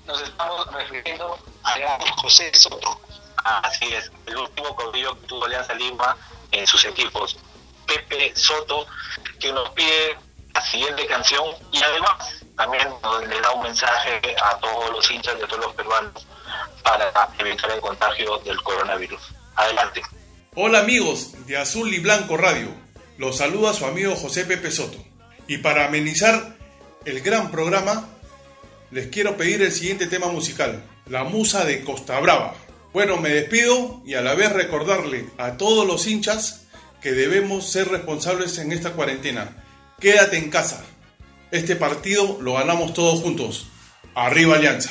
[0.06, 3.00] nos estamos refiriendo a gran José Soto.
[3.44, 6.16] Así es, el último caudillo que tuvo Alianza Lima
[6.52, 7.36] en sus equipos,
[7.94, 8.86] Pepe Soto,
[9.38, 10.16] que nos pide
[10.54, 12.88] la siguiente canción y además también
[13.28, 16.26] le da un mensaje a todos los hinchas de todos los peruanos
[16.82, 19.20] para evitar el contagio del coronavirus.
[19.56, 20.02] Adelante.
[20.54, 22.68] Hola amigos de Azul y Blanco Radio,
[23.18, 24.98] los saluda su amigo José Pepe Soto.
[25.46, 26.56] Y para amenizar
[27.04, 28.08] el gran programa,
[28.90, 32.54] les quiero pedir el siguiente tema musical, La Musa de Costa Brava.
[32.92, 36.66] Bueno, me despido y a la vez recordarle a todos los hinchas
[37.02, 39.64] que debemos ser responsables en esta cuarentena.
[40.00, 40.84] Quédate en casa.
[41.50, 43.66] Este partido lo ganamos todos juntos.
[44.14, 44.90] Arriba Alianza.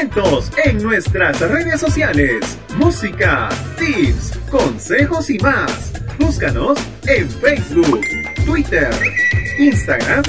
[0.00, 2.56] En nuestras redes sociales.
[2.76, 5.92] Música, tips, consejos y más.
[6.20, 6.78] Búscanos
[7.08, 8.06] en Facebook,
[8.46, 8.90] Twitter,
[9.58, 10.22] Instagram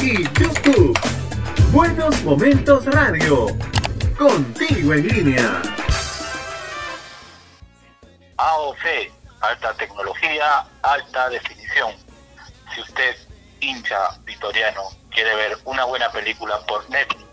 [0.00, 0.96] y YouTube.
[1.72, 3.48] Buenos Momentos Radio.
[4.16, 5.62] Contigo en línea.
[8.36, 9.10] AOC,
[9.40, 11.92] alta tecnología, alta definición.
[12.72, 13.16] Si usted,
[13.58, 17.25] hincha victoriano, quiere ver una buena película por Netflix,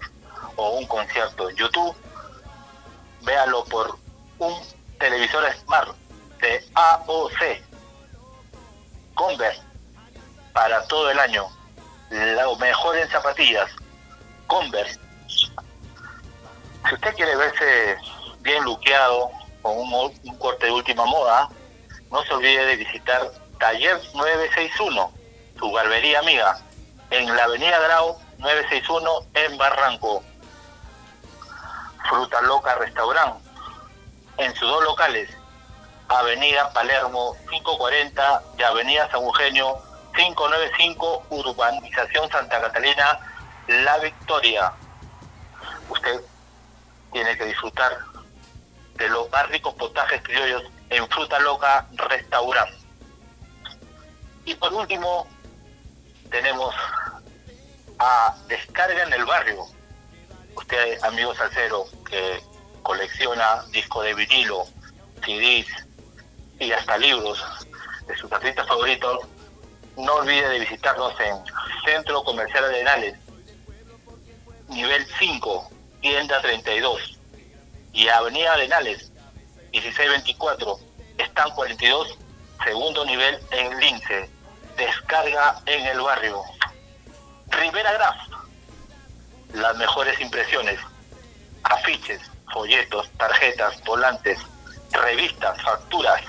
[0.55, 1.95] o un concierto en YouTube,
[3.21, 3.97] véalo por
[4.39, 4.53] un
[4.99, 5.95] televisor Smart
[6.41, 7.61] de AOC
[9.15, 9.61] Converse
[10.53, 11.47] para todo el año.
[12.09, 13.69] Lo mejor en zapatillas,
[14.47, 14.99] Converse.
[16.87, 17.97] Si usted quiere verse
[18.41, 19.31] bien luqueado
[19.61, 21.49] con un, un corte de última moda,
[22.11, 25.11] no se olvide de visitar Taller 961,
[25.57, 26.59] su barbería amiga,
[27.09, 30.23] en la Avenida Grau 961 en Barranco.
[32.09, 33.39] Fruta Loca Restaurant,
[34.37, 35.29] en sus dos locales,
[36.07, 39.77] Avenida Palermo 540 y Avenida San Eugenio
[40.15, 43.19] 595, Urbanización Santa Catalina,
[43.67, 44.73] La Victoria.
[45.89, 46.21] Usted
[47.11, 47.97] tiene que disfrutar
[48.95, 52.71] de los más ricos potajes criollos en Fruta Loca Restaurant.
[54.45, 55.27] Y por último,
[56.29, 56.75] tenemos
[57.99, 59.65] a Descarga en el Barrio,
[60.55, 62.41] usted, amigo salsero, que
[62.81, 64.65] colecciona discos de vinilo,
[65.25, 65.67] CDs
[66.59, 67.43] y hasta libros
[68.07, 69.19] de sus artistas favoritos,
[69.97, 71.37] no olvide de visitarnos en
[71.85, 73.15] Centro Comercial Arenales,
[74.69, 75.69] nivel 5,
[76.01, 77.19] tienda 32.
[77.93, 79.11] Y Avenida Arenales,
[79.71, 80.79] 1624,
[81.17, 82.17] están 42,
[82.63, 84.29] segundo nivel en Lince.
[84.75, 86.41] Descarga en el barrio.
[87.49, 88.15] Rivera Graf,
[89.53, 90.79] las mejores impresiones,
[91.63, 94.39] afiches, folletos, tarjetas, volantes,
[94.91, 96.21] revistas, facturas,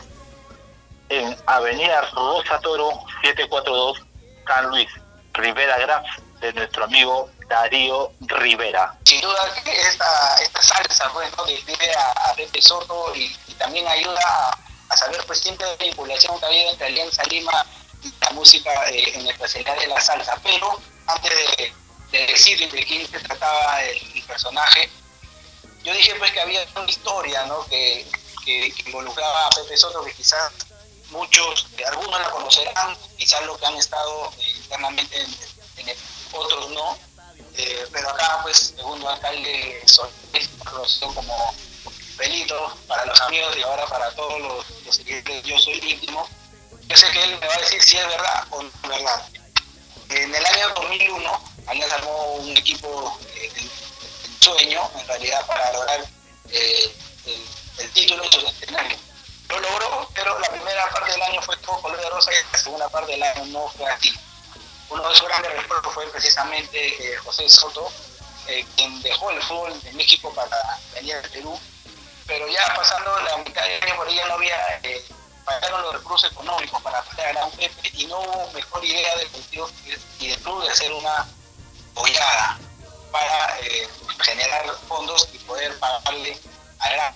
[1.08, 2.90] en Avenida Rosa Toro
[3.22, 4.02] 742
[4.46, 4.88] San Luis,
[5.32, 6.04] Rivera Graf,
[6.40, 8.94] de nuestro amigo Darío Rivera.
[9.04, 11.44] Sin duda que esta, esta salsa pues, ¿no?
[11.44, 14.20] que a, a Soto y, también ayuda
[14.88, 17.66] a, saber pues siempre la vinculación que ha entre Alianza Lima
[18.02, 20.38] y la música eh, en especialidad de la salsa.
[20.42, 21.72] Pero antes de,
[22.18, 24.88] decir de quién se trataba el, personaje,
[25.84, 27.64] yo dije pues que había una historia ¿no?
[27.66, 28.06] que,
[28.44, 30.52] que, que involucraba a Pepe Soto que quizás
[31.10, 35.20] muchos, algunos la conocerán, quizás los que han estado eh, internamente
[35.76, 35.96] en, el,
[36.32, 36.98] otros no,
[37.56, 41.54] eh, pero acá pues segundo alcalde Solís, conocido como
[42.16, 46.28] Benito, para los amigos y ahora para todos los, los seguidores, yo soy íntimo,
[46.86, 49.28] yo sé que él me va a decir si es verdad o no es verdad.
[50.10, 53.70] En el año 2001, Alianza armó un equipo eh, de,
[54.40, 56.04] sueño, en realidad, para lograr
[56.50, 56.92] el,
[57.78, 58.98] el título su centenario
[59.48, 62.58] lo logró, pero la primera parte del año fue todo color de rosa y la
[62.58, 64.12] segunda parte del año no fue así.
[64.90, 67.90] Uno de sus grandes recuerdos fue precisamente eh, José Soto,
[68.46, 71.58] eh, quien dejó el fútbol de México para venir al Perú,
[72.26, 75.04] pero ya pasando la mitad del año por ella no había, eh,
[75.44, 79.28] pagaron los recursos económicos para pagar a Gran Pepe y no hubo mejor idea del
[79.28, 79.70] partido
[80.20, 81.26] y del club de hacer una
[81.94, 82.58] bollada
[83.10, 83.88] para eh,
[84.20, 86.38] generar fondos y poder pagarle
[86.80, 87.14] a Gran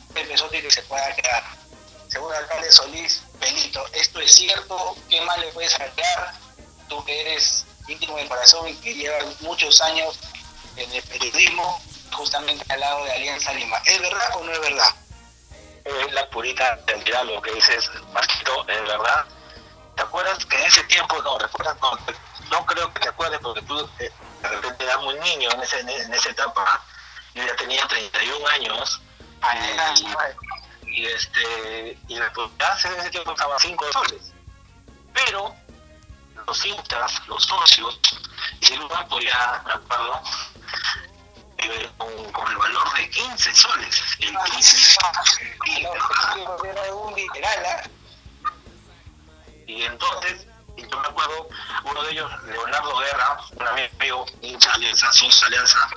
[0.53, 1.59] y que se pueda quedar
[2.09, 4.97] según alcalde Solís, Benito, ¿esto es cierto?
[5.11, 6.33] ¿Qué más le puedes agregar?
[6.89, 10.19] Tú que eres íntimo del corazón y que llevas muchos años
[10.77, 13.77] en el periodismo, justamente al lado de Alianza Lima.
[13.85, 14.95] ¿Es verdad o no es verdad?
[15.85, 19.27] Es la purita realidad lo que dices, Marquito, es verdad.
[19.97, 21.99] ¿Te acuerdas que en ese tiempo, no, recuerdas, no,
[22.67, 24.11] creo que te acuerdes porque tú eh,
[24.43, 26.83] de repente eras muy niño en, ese, en esa etapa,
[27.35, 29.01] yo ya tenía 31 años.
[29.41, 29.55] Ah,
[30.87, 32.33] y este y la
[32.71, 34.33] hace en ese tiempo estaba 5 soles.
[35.13, 35.55] Pero
[36.47, 38.01] los hinchas, los socios,
[38.61, 40.23] hicieron un ya me acuerdo,
[41.59, 44.03] eh, con, con, el valor de 15 soles.
[44.21, 44.97] El 15
[46.65, 47.91] era un literal,
[49.67, 50.47] Y entonces,
[50.79, 51.49] y yo me acuerdo,
[51.85, 55.89] uno de ellos, Leonardo Guerra, un amigo hincha alianza, sus alianza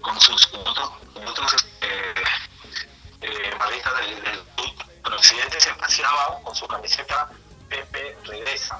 [0.00, 2.22] con sus otros, con otros este,
[3.20, 3.50] eh,
[3.98, 7.28] del, del occidente se paseaba con su camiseta
[7.68, 8.78] Pepe regresa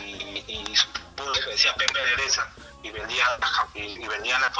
[0.00, 0.88] y, y su
[1.48, 2.48] decía Pepe regresa
[2.82, 3.24] y vendía
[3.74, 4.52] y, vendían las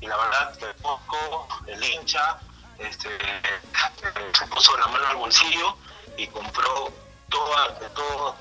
[0.00, 2.38] y la verdad que poco el hincha
[2.78, 3.08] este,
[4.32, 5.76] se puso la mano al bolsillo
[6.16, 6.92] y compró
[7.30, 7.78] toda,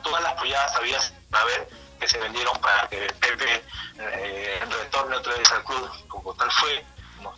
[0.04, 1.70] todas las polladas había para ver
[2.00, 3.64] que se vendieron para que Pepe
[4.00, 6.86] eh, retorne otra vez al club como tal fue,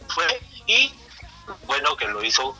[0.09, 0.93] fue y
[1.65, 2.55] bueno que lo hizo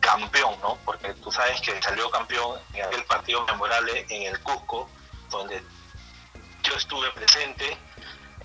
[0.00, 0.76] campeón, ¿no?
[0.84, 4.90] Porque tú sabes que salió campeón en aquel partido memorable en el Cusco,
[5.30, 5.62] donde
[6.64, 7.78] yo estuve presente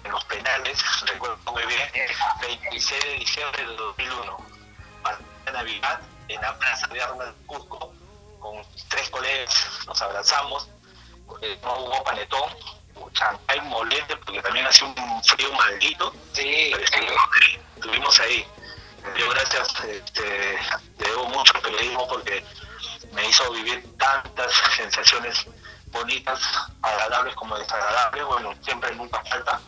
[0.04, 1.82] en los penales, recuerdo muy bien,
[2.42, 4.38] 26 de diciembre de 2001,
[5.46, 7.94] de Navidad, en la Plaza de Armas del Cusco,
[8.40, 9.54] con tres colegas,
[9.86, 10.68] nos abrazamos,
[11.62, 12.50] no hubo panetón,
[13.14, 16.72] champán moliente, porque también hacía un frío maldito, sí,
[17.76, 18.46] estuvimos ahí
[19.16, 20.60] yo gracias, este,
[21.00, 22.44] le debo mucho al periodismo porque
[23.14, 25.46] me hizo vivir tantas sensaciones
[25.88, 26.40] bonitas,
[26.82, 29.60] agradables como desagradables, bueno, siempre nunca falta,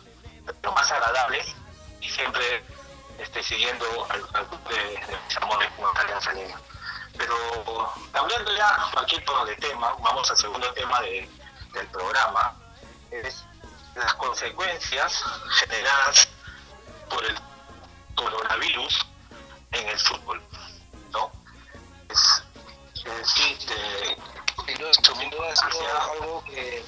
[0.60, 1.46] pero más agradables
[2.00, 2.62] y siempre
[3.18, 5.88] este, siguiendo al, al de, de, mis amores como
[6.34, 6.60] Lima.
[7.20, 11.28] Pero cambiando ya un poquito de tema, vamos al segundo tema de,
[11.74, 12.56] del programa,
[13.10, 13.44] es
[13.94, 15.22] las consecuencias
[15.58, 16.28] generadas
[17.10, 17.38] por el
[18.14, 19.06] coronavirus
[19.72, 20.42] en el fútbol,
[21.12, 21.30] ¿no?
[22.08, 22.42] Es,
[23.04, 24.16] decir, de,
[24.66, 26.82] sin duda, ha sido algo que,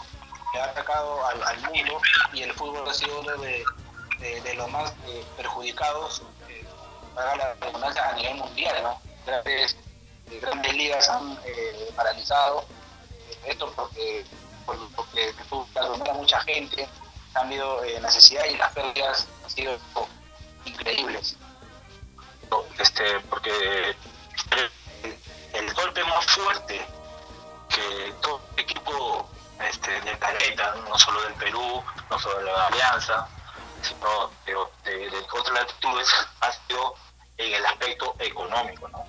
[0.58, 2.00] ha atacado al, al, mundo
[2.32, 3.64] y el fútbol ha sido uno de,
[4.18, 6.66] de, los más eh, perjudicados eh,
[7.14, 9.00] para la redundancia a nivel mundial, ¿no?
[10.36, 12.64] Eh, grandes ligas han eh, paralizado
[13.46, 14.24] esto porque,
[14.64, 15.34] porque
[15.78, 16.88] a mucha gente,
[17.34, 19.78] han habido necesidad y las pérdidas han sido
[20.64, 21.36] increíbles
[22.78, 23.96] este, porque
[25.52, 26.86] el, golpe más fuerte
[27.68, 29.28] que todo el equipo
[29.60, 33.26] este, del planeta, no solo del Perú, no solo de la alianza,
[33.82, 34.52] sino de,
[35.10, 36.08] de, otras latitudes,
[36.40, 36.94] ha sido
[37.38, 38.88] en el aspecto económico.
[38.88, 39.01] ¿no?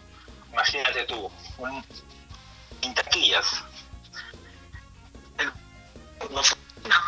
[0.53, 1.83] Imagínate tú, un,
[2.83, 3.63] en taquillas,
[6.29, 7.01] no funciona,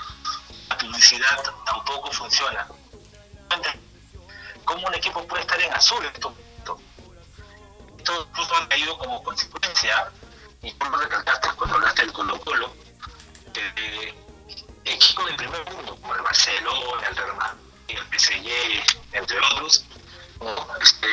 [0.67, 2.67] la publicidad tampoco funciona.
[4.65, 6.79] ¿Cómo un equipo puede estar en azul en momentos?
[7.99, 10.11] Esto incluso ha caído como consecuencia,
[10.63, 12.73] y tú lo recalcaste cuando hablaste del Colo Colo,
[13.53, 14.15] de,
[14.85, 19.85] equipos del primer mundo, como el Barcelona, el Real Madrid, el PSG, entre otros,
[20.81, 21.07] este,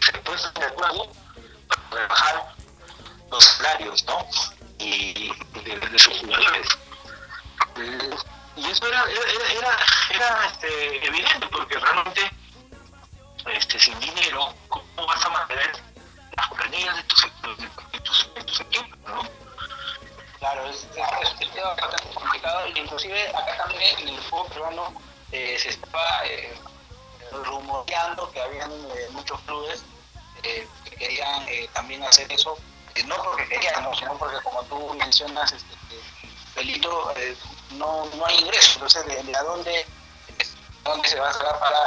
[0.00, 1.21] se pueden de acuerdo
[1.90, 2.54] para bajar
[3.30, 4.26] los salarios, ¿no?
[4.78, 5.32] Y,
[5.64, 6.68] de, sus jugadores.
[8.56, 9.76] Y eso era, era,
[10.10, 12.30] era, este, evidente porque realmente
[13.46, 15.72] este, sin dinero, ¿cómo vas a mantener
[16.36, 19.22] las planillas de tus, de tus, de tus equipos, ¿no?
[20.38, 22.66] Claro, es, es, es, es bastante complicado.
[22.66, 24.92] Inclusive acá también en el fútbol peruano
[25.30, 26.52] eh, se estaba eh,
[27.44, 29.84] rumoreando que habían eh, muchos clubes
[30.42, 32.58] eh, que querían eh, también hacer eso,
[32.96, 35.74] eh, no porque querían, sino porque como tú mencionas, este,
[36.54, 37.14] Pelito,
[37.72, 39.86] no, no hay ingreso, entonces de, dónde,
[40.84, 41.78] dónde se va a sacar para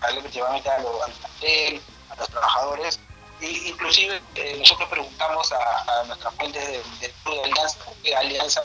[0.00, 3.00] darle efectivamente a, los trabajadores.
[3.40, 4.22] Y, inclusive
[4.58, 8.62] nosotros preguntamos a, nuestras fuentes del de club de Alianza, porque Alianza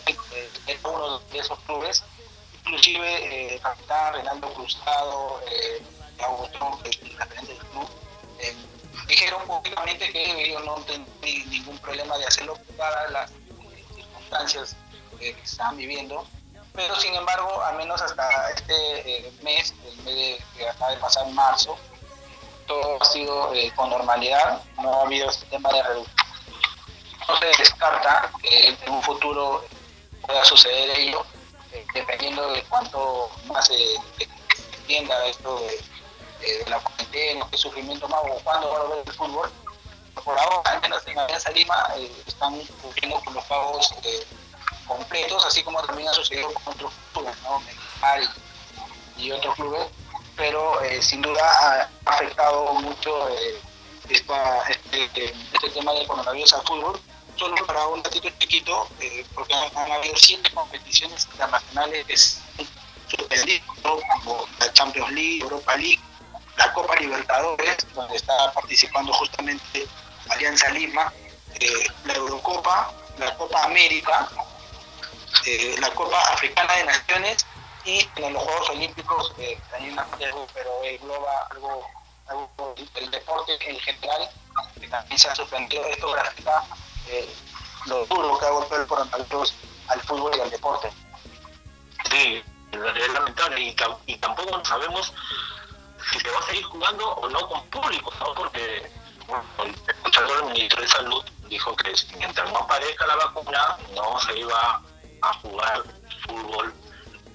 [0.68, 2.04] es uno de esos clubes,
[2.60, 5.42] inclusive el capitán Renaldo Cruzado,
[6.20, 7.90] Augusto, el referente del club,
[9.12, 13.30] dijeron públicamente que ellos no tenían ningún problema de hacerlo para las
[13.94, 14.76] circunstancias
[15.20, 16.26] que están viviendo,
[16.74, 21.28] pero sin embargo, al menos hasta este eh, mes, el mes que acaba de pasar
[21.32, 21.78] marzo,
[22.66, 26.16] todo ha sido eh, con normalidad, no ha habido este tema de reducción.
[27.28, 29.66] No se descarta que en un futuro
[30.26, 31.26] pueda suceder ello,
[31.74, 33.76] eh, dependiendo de cuánto más se
[34.20, 35.91] extienda esto de
[36.44, 39.52] eh, de la cuarentena, qué sufrimiento más o cuándo va a ver el fútbol.
[40.24, 44.26] Por ahora, al menos en Alianza Lima, eh, están cumpliendo con los pagos eh,
[44.88, 47.62] completos, así como también ha sucedido con otros clubes, ¿no?
[49.18, 49.88] y, y, otros clubes,
[50.36, 53.30] pero sin duda ha afectado mucho
[54.10, 54.34] este,
[54.92, 57.00] este, tema del coronavirus al fútbol
[57.38, 58.88] solo para un ratito chiquito,
[59.34, 62.42] porque han, habido siete competiciones internacionales
[63.84, 63.98] ¿no?
[64.24, 66.00] como la Champions League, Europa League,
[66.66, 69.88] la Copa Libertadores, donde está participando justamente
[70.30, 71.12] Alianza Lima,
[71.60, 74.30] eh, la Eurocopa, la Copa América,
[75.46, 77.46] eh, la Copa Africana de Naciones
[77.84, 79.98] y en los Juegos Olímpicos, eh, también
[80.54, 81.88] pero engloba algo,
[82.28, 84.30] algo el deporte en general,
[84.80, 86.64] que también se ha suspendido esto gracias a
[87.88, 89.56] lo duro que ha golpeado el coronavirus
[89.88, 90.92] al fútbol y al deporte.
[92.10, 95.12] Sí, es lamentable y, y tampoco sabemos
[96.12, 98.34] si se va a seguir jugando o no con público, ¿no?
[98.34, 98.92] Porque
[99.28, 104.82] bueno, el ministro de Salud dijo que mientras no aparezca la vacuna no se iba
[105.22, 105.84] a jugar
[106.26, 106.74] fútbol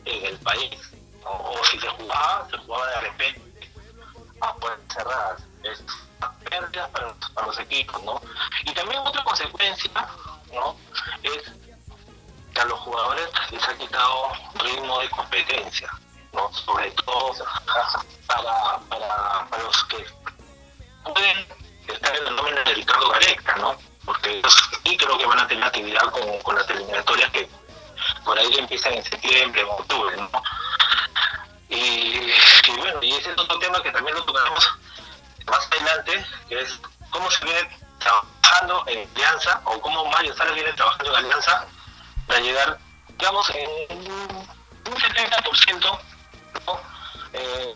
[0.04, 0.78] en el país.
[1.24, 3.72] O si se jugaba, se jugaba de repente
[4.40, 5.42] a puertas cerradas.
[5.64, 5.84] Es
[6.48, 8.20] pérdidas para, para, los equipos, ¿no?
[8.64, 9.90] Y también otra consecuencia,
[10.52, 10.76] ¿no?
[11.22, 11.52] Es
[12.54, 15.90] que a los jugadores les ha quitado ritmo de competencia.
[16.33, 16.53] ¿No?
[16.53, 17.33] sobre todo
[18.27, 20.05] para, para, para los que
[21.05, 21.47] pueden
[21.89, 23.77] estar en el nombre de Ricardo Gareca, ¿no?
[24.05, 27.49] porque ellos sí creo que van a tener actividad con, con las eliminatorias que
[28.24, 30.31] por ahí empiezan en septiembre o octubre, ¿no?
[31.68, 32.33] Y,
[32.77, 34.79] bueno, y ese es otro tema que también lo tocaremos
[35.47, 37.68] más adelante, que es cómo se viene
[37.99, 41.66] trabajando en alianza, o cómo Mario Salas viene trabajando en alianza
[42.27, 46.01] para llegar, digamos, en un 70%
[47.32, 47.74] eh,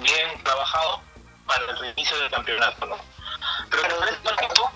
[0.00, 1.02] bien trabajado
[1.46, 2.86] para el reinicio del campeonato.
[2.86, 2.96] ¿no?
[3.70, 4.70] Pero en este momento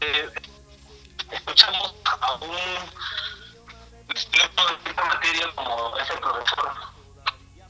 [0.00, 0.30] eh,
[1.30, 2.56] escuchamos a un
[4.08, 6.72] experto en esta materia como es el profesor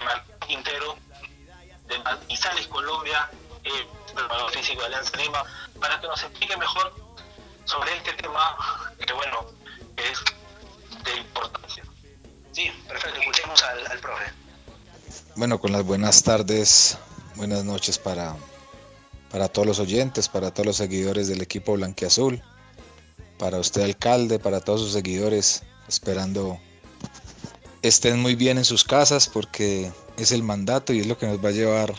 [0.01, 0.97] Martín Quintero
[1.87, 3.31] de Manizales, Colombia,
[3.65, 5.45] eh, preparador físico de Alianza Lima,
[5.81, 6.95] para que nos explique mejor
[7.65, 8.57] sobre este tema
[8.99, 9.47] que bueno,
[9.97, 10.25] es
[11.05, 11.85] de importancia.
[12.53, 14.40] Sí, perfecto, escuchemos al, al profe.
[15.41, 16.99] Bueno, con las buenas tardes,
[17.35, 18.37] buenas noches para,
[19.31, 22.43] para todos los oyentes, para todos los seguidores del equipo blanquiazul,
[23.39, 26.61] para usted alcalde, para todos sus seguidores, esperando
[27.81, 31.43] estén muy bien en sus casas porque es el mandato y es lo que nos
[31.43, 31.95] va a llevar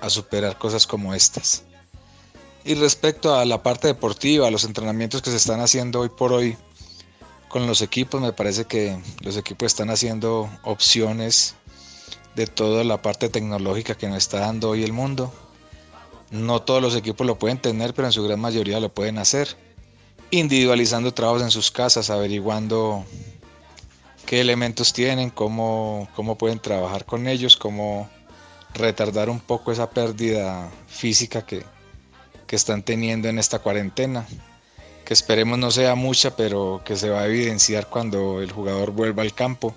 [0.00, 1.64] a superar cosas como estas.
[2.64, 6.32] Y respecto a la parte deportiva, a los entrenamientos que se están haciendo hoy por
[6.32, 6.56] hoy,
[7.50, 8.22] con los equipos.
[8.22, 11.56] Me parece que los equipos están haciendo opciones
[12.34, 15.32] de toda la parte tecnológica que nos está dando hoy el mundo.
[16.30, 19.56] No todos los equipos lo pueden tener, pero en su gran mayoría lo pueden hacer.
[20.30, 23.04] Individualizando trabajos en sus casas, averiguando
[24.26, 28.08] qué elementos tienen, cómo, cómo pueden trabajar con ellos, cómo
[28.74, 31.64] retardar un poco esa pérdida física que,
[32.46, 34.26] que están teniendo en esta cuarentena
[35.10, 39.24] que esperemos no sea mucha, pero que se va a evidenciar cuando el jugador vuelva
[39.24, 39.74] al campo,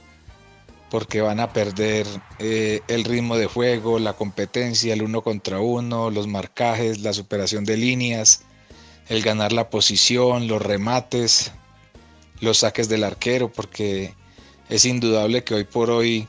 [0.93, 2.05] porque van a perder
[2.37, 7.65] eh, el ritmo de juego, la competencia, el uno contra uno, los marcajes, la superación
[7.65, 8.43] de líneas,
[9.07, 11.51] el ganar la posición, los remates,
[12.41, 14.13] los saques del arquero, porque
[14.69, 16.27] es indudable que hoy por hoy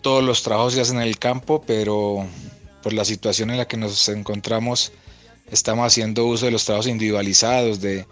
[0.00, 2.26] todos los trabajos se hacen en el campo, pero
[2.82, 4.92] por la situación en la que nos encontramos,
[5.50, 8.06] estamos haciendo uso de los trabajos individualizados, de,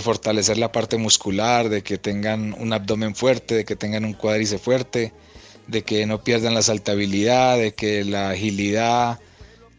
[0.00, 4.62] fortalecer la parte muscular, de que tengan un abdomen fuerte, de que tengan un cuádriceps
[4.62, 5.12] fuerte,
[5.66, 9.18] de que no pierdan la saltabilidad, de que la agilidad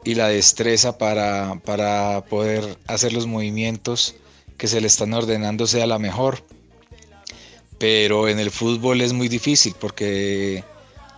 [0.03, 4.15] y la destreza para, para poder hacer los movimientos
[4.57, 6.43] que se le están ordenando sea la mejor.
[7.77, 10.63] Pero en el fútbol es muy difícil porque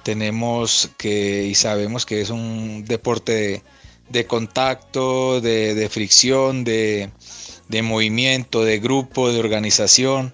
[0.04, 3.64] tenemos que y sabemos que es un deporte de
[4.12, 7.10] de contacto, de, fricción, de,
[7.82, 10.34] movimiento, de grupo, de organización,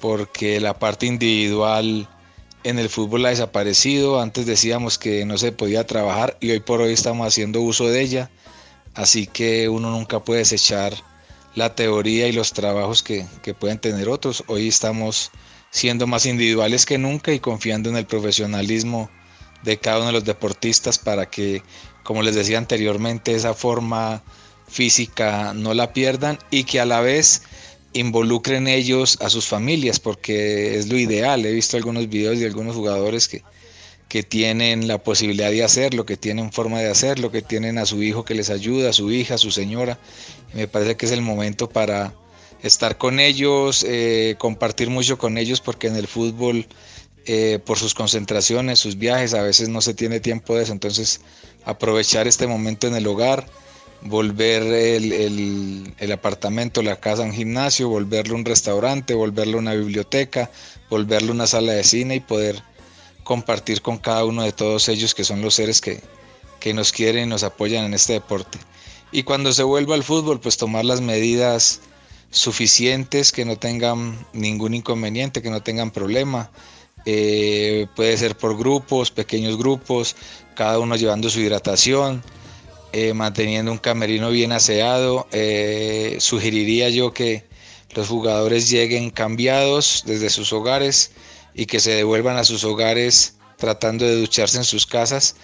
[0.00, 2.08] porque la parte individual
[2.64, 4.20] en el fútbol ha desaparecido.
[4.20, 8.02] Antes decíamos que no se podía trabajar y hoy por hoy estamos haciendo uso de
[8.02, 8.30] ella.
[8.94, 10.92] Así que uno nunca puede desechar
[11.54, 14.44] la teoría y los trabajos que, que pueden tener otros.
[14.48, 15.30] Hoy estamos
[15.70, 19.08] siendo más individuales que nunca y confiando en el profesionalismo
[19.62, 21.62] de cada uno de los deportistas para que
[22.02, 24.22] como les decía anteriormente, esa forma
[24.72, 27.42] física no la pierdan y que a la vez
[27.92, 31.44] involucren ellos a sus familias, porque es lo ideal.
[31.44, 33.42] He visto algunos videos de algunos jugadores que,
[34.08, 38.02] que tienen la posibilidad de hacerlo, que tienen forma de hacerlo, que tienen a su
[38.02, 39.98] hijo que les ayuda, a su hija, a su señora.
[40.54, 42.14] Me parece que es el momento para
[42.62, 46.66] estar con ellos, eh, compartir mucho con ellos, porque en el fútbol,
[47.26, 50.72] eh, por sus concentraciones, sus viajes, a veces no se tiene tiempo de eso.
[50.72, 51.20] Entonces,
[51.64, 53.46] aprovechar este momento en el hogar,
[54.04, 60.50] volver el, apartamento, la casa un gimnasio, volverlo un restaurante, volverlo una biblioteca,
[60.90, 62.62] volverlo una sala de cine y poder
[63.24, 66.00] compartir con cada uno de todos ellos que son los seres que,
[66.60, 68.58] que nos quieren y nos apoyan en este deporte.
[69.12, 71.80] Y cuando se vuelva al fútbol, pues tomar las medidas
[72.30, 76.50] suficientes, que no tengan ningún inconveniente, que no tengan problema.
[77.04, 80.16] Eh, puede ser por grupos, pequeños grupos,
[80.54, 82.22] cada uno llevando su hidratación,
[82.92, 85.26] eh, manteniendo un camerino bien aseado.
[85.32, 87.44] Eh, sugeriría yo que
[87.94, 91.12] los jugadores lleguen cambiados desde sus hogares
[91.54, 95.36] y que se devuelvan a sus hogares tratando de ducharse en sus casas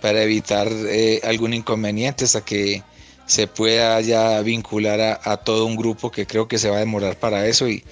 [0.00, 2.82] para evitar eh, algún inconveniente hasta que
[3.26, 7.18] se pueda ya vincular a, todo un grupo que creo que se va a demorar
[7.18, 7.82] para eso y,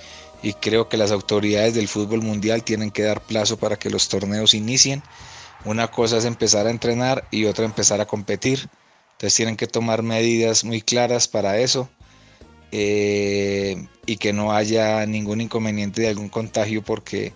[0.42, 4.08] y creo que las autoridades del fútbol mundial tienen que dar plazo para que los
[4.10, 5.02] torneos inicien
[5.64, 8.68] una cosa es empezar a entrenar y otra empezar a competir.
[9.22, 11.88] Entonces tienen que tomar medidas muy claras para eso
[12.72, 17.32] eh, y que no haya ningún inconveniente de algún contagio porque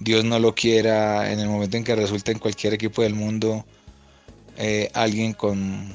[0.00, 3.66] Dios no lo quiera en el momento en que resulte en cualquier equipo del mundo
[4.56, 5.92] eh, alguien con,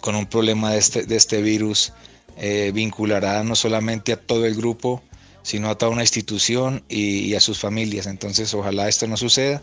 [0.00, 1.92] con un problema de este, de este virus
[2.36, 5.00] eh, vinculará no solamente a todo el grupo,
[5.42, 8.08] sino a toda una institución y a sus familias.
[8.08, 9.62] Entonces ojalá esto no suceda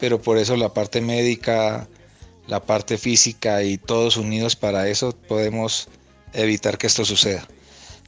[0.00, 1.86] pero por eso la parte médica,
[2.50, 5.88] la parte física y todos unidos para eso podemos
[6.32, 7.46] evitar que esto suceda.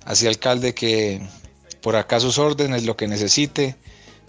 [0.05, 1.22] Así alcalde que
[1.80, 3.76] por acá sus órdenes, lo que necesite,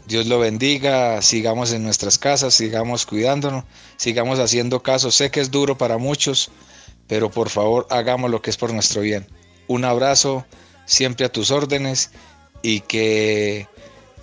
[0.06, 3.64] Dios lo bendiga, sigamos en nuestras casas, sigamos cuidándonos,
[3.98, 5.10] sigamos haciendo caso.
[5.10, 6.52] Sé que es duro para muchos,
[7.08, 9.26] pero por favor hagamos lo que es por nuestro bien.
[9.68, 10.46] Un abrazo,
[10.86, 12.12] siempre a tus órdenes
[12.62, 13.68] y que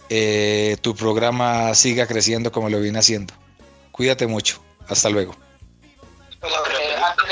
[0.08, 3.34] eh, tu programa siga creciendo como lo viene haciendo.
[3.90, 4.62] Cuídate mucho.
[4.86, 5.49] Hasta luego.
[6.42, 7.28] Eh, antes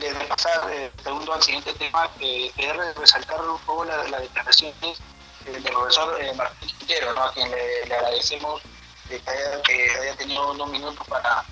[0.00, 4.98] de, pasar eh, segundo al siguiente tema, eh, quería resaltar un poco las la declaraciones
[5.44, 8.62] del profesor Martín Quintero, a quien le, agradecemos
[9.06, 11.44] que haya, tenido unos minutos para,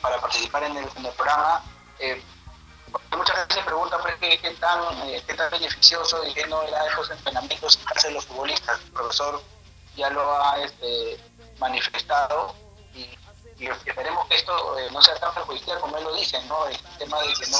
[0.00, 1.64] para participar en el, programa.
[3.16, 4.80] muchas veces se pregunta pues, qué, tan,
[5.26, 8.80] qué tan beneficioso y qué no era esos entrenamientos que hacen los futbolistas.
[8.80, 9.42] El profesor
[9.96, 11.18] ya lo ha este,
[11.58, 12.54] manifestado
[12.94, 13.08] y,
[13.66, 16.66] esperemos que esto eh, no sea tan perjudicial como él lo dice, ¿no?
[16.66, 17.58] El tema de que no,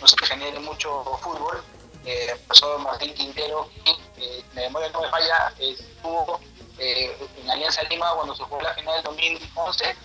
[0.00, 1.62] no se genere mucho fútbol.
[2.04, 6.40] Eh, el profesor Martín Quintero, eh, mi memoria no me falla, estuvo
[6.78, 9.96] eh, en Alianza Lima cuando se jugó la final del 2011.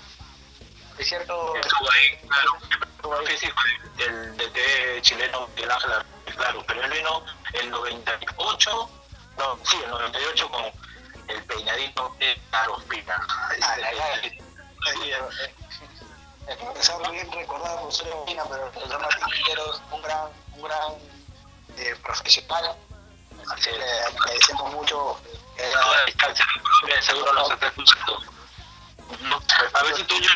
[0.98, 1.56] ¿Es cierto?
[1.56, 2.58] Estuvo ahí, claro.
[2.96, 3.38] Estuvo ahí.
[3.38, 3.48] Sí,
[4.00, 5.92] el DT chileno Miguel Ángel
[6.36, 7.24] claro, pero él vino
[7.54, 8.90] el 98,
[9.38, 10.66] no, sí, el 98 con
[11.28, 13.28] el peinadito de Arospina.
[13.62, 13.76] Ah,
[14.82, 15.30] la,
[16.48, 19.16] Empezaba bien recordado por ser Ospina, pero demás
[19.92, 20.94] un gran, un gran
[21.78, 22.76] eh, profesional.
[23.52, 25.20] Así que le agradecemos mucho.
[25.58, 26.46] Eh, a distancia,
[27.02, 28.24] seguro nos está escuchando.
[29.74, 30.30] A ver si tú y yo,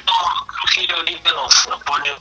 [0.70, 2.16] Giro ahorita nos, nos pone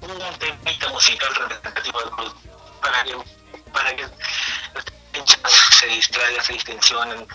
[0.00, 2.34] un temita musical representativo del club
[2.80, 3.16] para que,
[3.72, 4.08] para que
[5.78, 7.28] se distraiga, se distensione en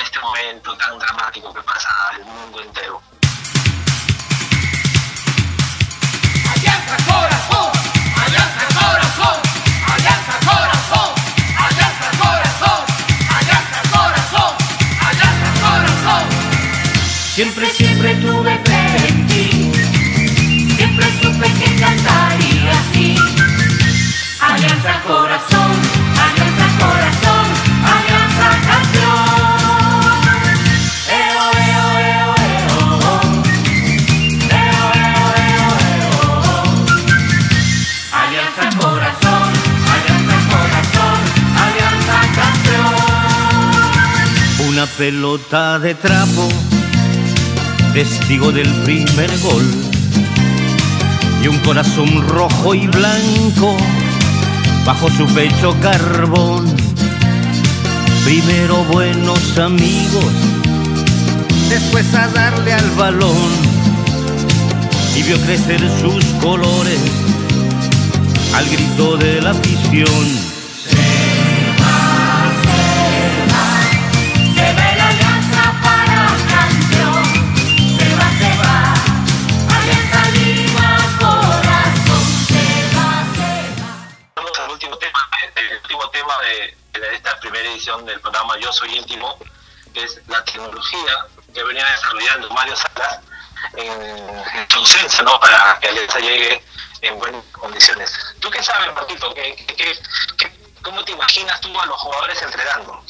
[0.00, 3.02] este momento tan dramático que pasa al mundo entero.
[17.34, 19.72] Siempre, siempre tuve fe en ti,
[20.76, 23.16] siempre supe que cantaría así.
[24.40, 25.23] Alianza Corazón,
[44.84, 46.46] Una pelota de trapo,
[47.94, 49.64] testigo del primer gol.
[51.42, 53.78] Y un corazón rojo y blanco
[54.84, 56.66] bajo su pecho carbón.
[58.26, 60.32] Primero buenos amigos,
[61.70, 63.52] después a darle al balón.
[65.16, 67.00] Y vio crecer sus colores
[68.54, 70.43] al grito de la afición.
[88.74, 89.38] Soy Íntimo,
[89.94, 93.20] es la tecnología que venía desarrollando Mario Salas
[93.76, 95.38] en, su ausencia, ¿no?
[95.38, 96.62] Para que Alianza llegue
[97.00, 98.12] en buenas condiciones.
[98.40, 99.32] ¿Tú qué sabes, Marquito?
[99.34, 100.52] ¿Qué, qué,
[100.82, 103.02] cómo te imaginas tú a los jugadores entrenando?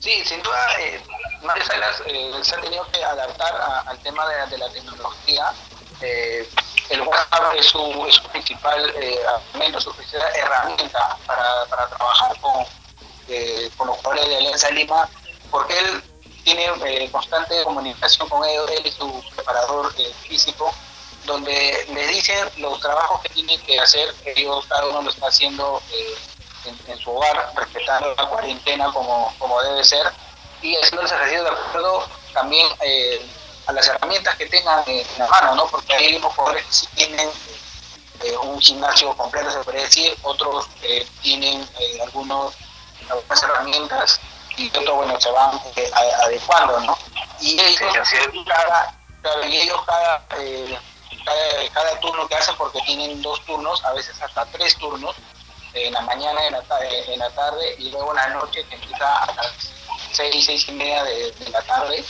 [0.00, 1.00] Sí, sin duda, eh,
[1.42, 3.54] Mario Salas eh, se ha tenido que adaptar
[3.86, 5.52] al tema de, de la tecnología.
[6.00, 6.48] Eh,
[6.88, 9.20] el WhatsApp es su, es su principal eh,
[9.78, 12.66] su principal herramienta para trabajar con,
[13.28, 15.08] eh, con los jugadores de Alianza Lima,
[15.50, 16.02] porque él
[16.44, 20.72] tiene eh, constante comunicación con ellos, él y su preparador eh, físico,
[21.26, 25.80] donde le dicen los trabajos que tienen que hacer, ellos cada uno lo está haciendo
[25.92, 26.14] eh,
[26.64, 30.12] en, en su hogar, respetando la cuarentena como, como debe ser,
[30.62, 31.10] y ejercicios
[31.44, 33.24] de acuerdo también eh,
[33.66, 35.66] a las herramientas que tengan en la mano, ¿no?
[35.66, 37.30] Porque hay unos jugadores que sí tienen
[38.24, 40.66] eh, un gimnasio completo, se podría decir, otros
[41.20, 41.68] tienen
[42.02, 42.54] algunos,
[43.10, 44.20] algunas herramientas
[44.56, 45.90] y otros, bueno, se van eh,
[46.24, 46.98] adecuando, ¿no?
[47.40, 47.80] Y ellos,
[48.46, 50.78] cada, claro, y ellos cada, eh,
[51.24, 55.14] cada, cada turno que hacen, porque tienen dos turnos, a veces hasta tres turnos,
[55.74, 58.74] en la mañana, en la, ta- en la tarde y luego en la noche que
[58.74, 59.52] empieza a las
[60.12, 62.04] seis, seis y media de, de la tarde.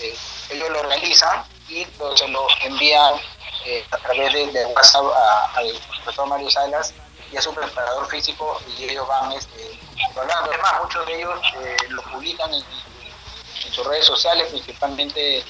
[0.00, 0.16] eh,
[0.50, 3.14] ellos lo realizan y lo- se lo envían
[3.66, 5.04] eh, a través de, de WhatsApp
[5.54, 5.72] al
[6.02, 6.92] profesor Mario Salas
[7.34, 9.80] y a su preparador físico y ellos van este,
[10.16, 10.52] hablando.
[10.52, 12.62] Es más, muchos de ellos eh, lo publican en,
[13.72, 15.44] sus redes sociales, principalmente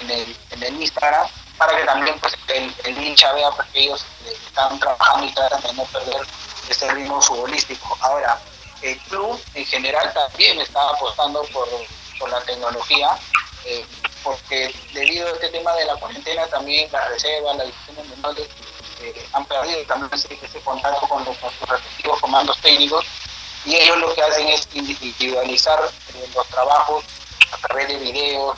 [0.00, 4.36] en el, Instagram, para que también pues, el, el hincha vea pues, que ellos eh,
[4.46, 6.26] están trabajando y tratan de no perder
[6.68, 7.96] este ritmo futbolístico.
[8.00, 8.40] Ahora,
[8.82, 11.68] el club en general también está apostando por,
[12.18, 13.16] por la tecnología,
[13.68, 13.84] eh,
[14.22, 18.48] porque debido a este tema de la cuarentena también las reservas, las divisiones menores
[19.02, 23.04] eh, han perdido también ese, contacto con, los, con sus respectivos comandos técnicos
[23.64, 25.78] y ellos lo que hacen es individualizar
[26.14, 27.04] eh, los trabajos
[27.52, 28.56] a través de videos,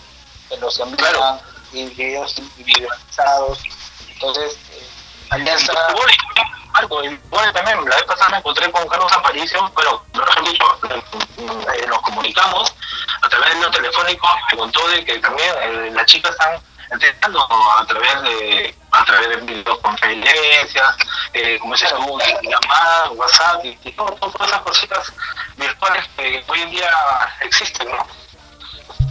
[0.49, 1.41] que los envían,
[1.73, 3.61] y videos individualizados.
[4.09, 4.87] Entonces, eh,
[5.31, 5.73] Alianza...
[6.81, 11.87] Marco, bueno, también la vez pasada me encontré con Carlos Aparicio, pero mejor dicho, eh,
[11.87, 12.75] nos comunicamos
[13.21, 16.59] a través de lo telefónico, me contó de que también eh, las chicas están
[16.91, 17.47] entrenando
[17.79, 20.97] a través de a través de videoconferencias,
[21.35, 22.07] eh, como se llama,
[22.43, 25.13] llamadas, WhatsApp y, todo- todas esas cositas
[25.57, 26.91] virtuales que hoy en día
[27.43, 28.05] existen, ¿no?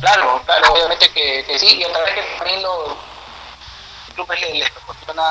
[0.02, 2.96] Claro, claro, obviamente que, sí, y a través que también los
[4.16, 5.24] clubes les proporciona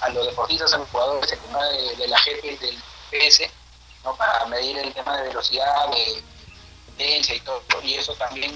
[0.00, 2.76] a los deportistas, a los jugadores, el tema de, la gente del
[3.10, 3.42] PS,
[4.04, 4.14] ¿no?
[4.16, 6.22] para medir el tema de velocidad, de
[6.86, 8.54] potencia y todo, y eso también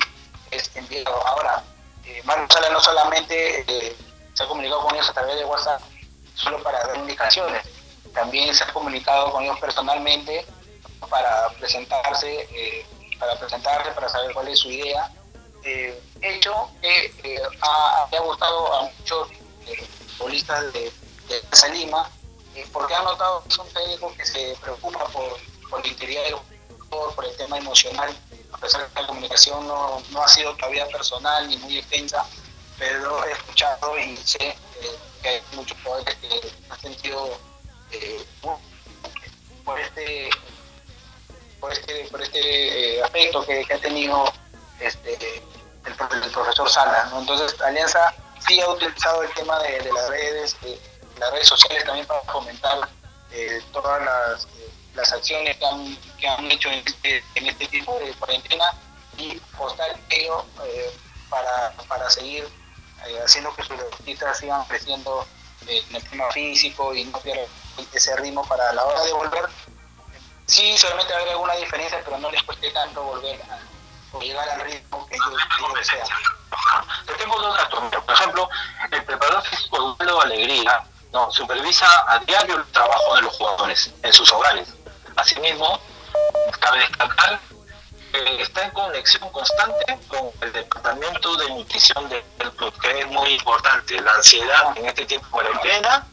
[0.51, 1.26] es enviado.
[1.26, 1.62] Ahora,
[2.05, 3.97] eh, Sala no solamente eh,
[4.34, 5.80] se ha comunicado con ellos a través de WhatsApp,
[6.34, 7.62] solo para dar indicaciones,
[8.12, 10.47] también se ha comunicado con ellos personalmente
[11.11, 12.86] para presentarse, eh,
[13.18, 15.11] para presentarse, para saber cuál es su idea.
[15.64, 19.28] Eh, hecho que eh, ha, ha gustado a muchos
[20.16, 20.92] futbolistas de,
[21.29, 22.11] de Alianza Lima,
[22.55, 25.37] eh, porque han notado que es un técnico que se preocupa por,
[25.70, 26.35] por la integridad del
[26.89, 28.14] jugador, por el tema emocional,
[28.53, 32.25] a pesar de que la comunicación no, no ha sido todavía personal ni muy extensa,
[32.79, 34.57] pero he escuchado y sé eh,
[35.22, 37.39] que hay muchos jugadores que han sentido
[37.91, 38.25] eh,
[39.64, 40.31] por este
[41.61, 44.31] por este por este eh, aspecto que, que ha tenido
[44.81, 45.43] este
[45.87, 47.20] el, pro- el profesor Sala ¿no?
[47.20, 48.14] entonces Alianza
[48.47, 50.57] sí ha utilizado el tema de, las redes
[51.18, 52.88] las redes sociales también para fomentar
[53.30, 58.12] eh, todas las, eh, las acciones que han, hecho en este, en este tipo de
[58.14, 58.64] cuarentena
[59.16, 60.96] y postar ello eh,
[61.28, 62.48] para, para seguir
[63.06, 65.26] eh, haciendo que sus deportistas sigan creciendo
[65.66, 67.46] en el tema físico y no pierdan
[67.92, 69.44] ese ritmo para la hora de volver.
[70.46, 73.58] Sí, solamente va a haber alguna diferencia, pero no les cueste tanto volver a
[74.12, 76.06] o llegar al ritmo que ellos, desean.
[77.08, 77.80] Yo tengo dos datos.
[78.04, 78.48] Por ejemplo,
[78.92, 80.84] el preparador físico Eduardo Alegría
[81.14, 84.68] no, supervisa a diario el trabajo de los jugadores en sus hogares.
[85.16, 85.80] Asimismo,
[86.58, 87.38] cabe destacar
[88.12, 92.22] que está en conexión constante con el departamento de nutrición del
[92.56, 94.00] club, que es muy importante.
[94.00, 96.04] La ansiedad en este tiempo de cuarentena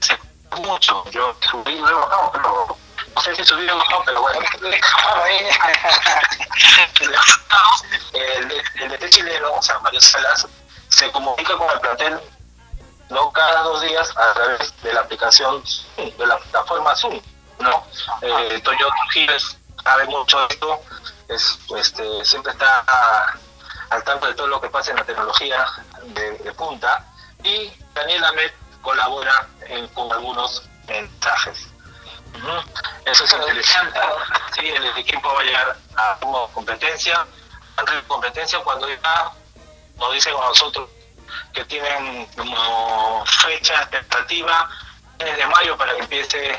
[0.00, 0.16] se
[0.62, 1.04] mucho.
[1.10, 2.76] Yo subí luego, no, pero
[3.14, 4.40] no sé si subí o no, pero bueno.
[8.12, 10.46] el, de- el DT chileno, o sea, Mario Salas,
[10.88, 12.20] se comunica con el plantel
[13.10, 15.62] no cada dos días a través de la aplicación
[15.96, 17.20] de la plataforma Zoom,
[17.58, 17.84] ¿no?
[18.22, 20.80] Eh, Toyota Giles sabe mucho esto,
[21.28, 22.84] es, este, siempre está
[23.90, 25.64] al tanto de todo lo que pasa en la tecnología
[26.04, 27.04] de, punta
[27.42, 28.50] y Daniel Ahmed
[28.82, 31.68] colabora en- con algunos mensajes.
[33.04, 34.00] Eso es interesante.
[34.54, 37.26] Sí, el equipo va a llegar a una competencia,
[37.86, 39.30] de competencia cuando ya
[39.96, 40.88] nos dicen a nosotros
[41.52, 44.68] que tienen como fecha expectativa
[45.18, 46.58] desde mayo para que empiece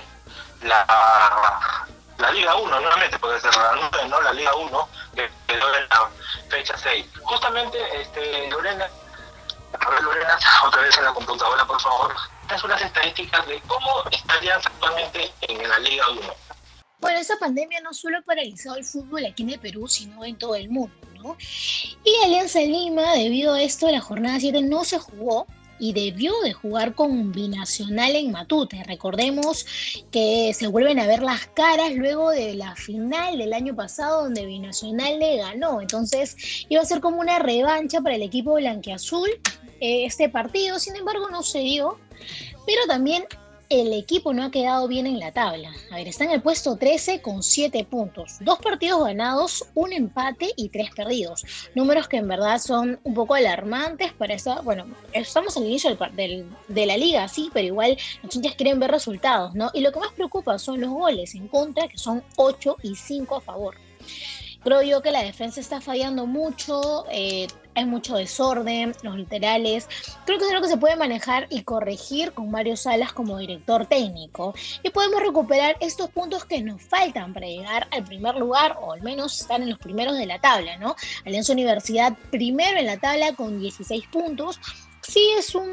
[0.61, 1.87] la,
[2.17, 4.21] la Liga 1, nuevamente, porque se reanudó ¿no?
[4.21, 6.09] la Liga 1, que quedó la
[6.49, 7.05] fecha 6.
[7.23, 8.87] Justamente, este, Lorena,
[10.01, 12.15] Lorena, otra vez en la computadora, por favor,
[12.53, 16.21] es unas estadísticas de cómo estarían actualmente en la Liga 1.
[16.99, 20.37] Bueno, esta pandemia no solo ha paralizado el fútbol aquí en el Perú, sino en
[20.37, 20.95] todo el mundo,
[22.03, 25.47] Y Alianza Lima, debido a esto, la jornada 7 no se jugó
[25.79, 28.83] y debió de jugar con Binacional en Matute.
[28.83, 29.65] Recordemos
[30.11, 34.45] que se vuelven a ver las caras luego de la final del año pasado donde
[34.45, 35.81] Binacional le ganó.
[35.81, 39.29] Entonces iba a ser como una revancha para el equipo blanqueazul
[39.81, 41.97] eh, este partido, sin embargo no se dio.
[42.65, 43.25] Pero también
[43.69, 45.71] el equipo no ha quedado bien en la tabla.
[45.91, 48.37] A ver, está en el puesto 13 con 7 puntos.
[48.41, 51.43] Dos partidos ganados, un empate y tres perdidos.
[51.73, 54.61] Números que en verdad son un poco alarmantes para esa...
[54.61, 58.91] Bueno, estamos al inicio del, de la liga, sí, pero igual los hinchas quieren ver
[58.91, 59.71] resultados, ¿no?
[59.73, 63.35] Y lo que más preocupa son los goles en contra, que son 8 y 5
[63.35, 63.75] a favor.
[64.63, 69.87] Creo yo que la defensa está fallando mucho, eh, hay mucho desorden, los laterales.
[70.25, 73.85] Creo que es algo que se puede manejar y corregir con Mario Salas como director
[73.85, 74.53] técnico.
[74.83, 79.01] Y podemos recuperar estos puntos que nos faltan para llegar al primer lugar o al
[79.01, 80.95] menos estar en los primeros de la tabla, ¿no?
[81.25, 84.59] Alianza Universidad primero en la tabla con 16 puntos.
[85.01, 85.69] Sí, es un,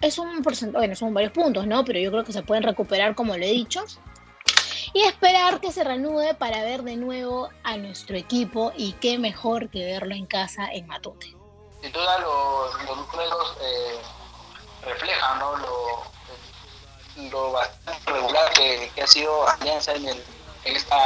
[0.00, 1.84] es un porcentaje, bueno, son varios puntos, ¿no?
[1.84, 3.84] Pero yo creo que se pueden recuperar, como lo he dicho
[4.96, 9.68] y esperar que se reanude para ver de nuevo a nuestro equipo y qué mejor
[9.68, 11.35] que verlo en casa en Matute.
[11.86, 14.00] Sin duda los, los números eh,
[14.84, 15.56] reflejan ¿no?
[15.56, 16.02] lo,
[17.30, 20.24] lo bastante regular que, que ha sido Alianza en, el,
[20.64, 20.96] en esta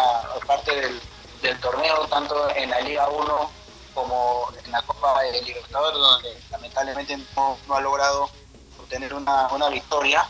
[0.46, 1.02] parte del,
[1.42, 3.50] del torneo, tanto en la Liga 1
[3.92, 8.30] como en la Copa de Libertadores, donde lamentablemente no, no ha logrado
[8.78, 10.26] obtener una, una victoria.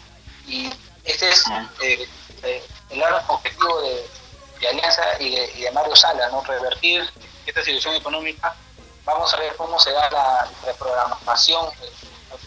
[0.48, 0.68] Y
[1.04, 1.44] este es
[1.80, 2.08] eh,
[2.42, 4.10] eh, el gran objetivo de,
[4.58, 6.42] de Alianza y de, y de Mario Sala, ¿no?
[6.42, 7.08] revertir
[7.46, 8.56] esta situación económica
[9.04, 11.92] vamos a ver cómo se da la reprogramación eh,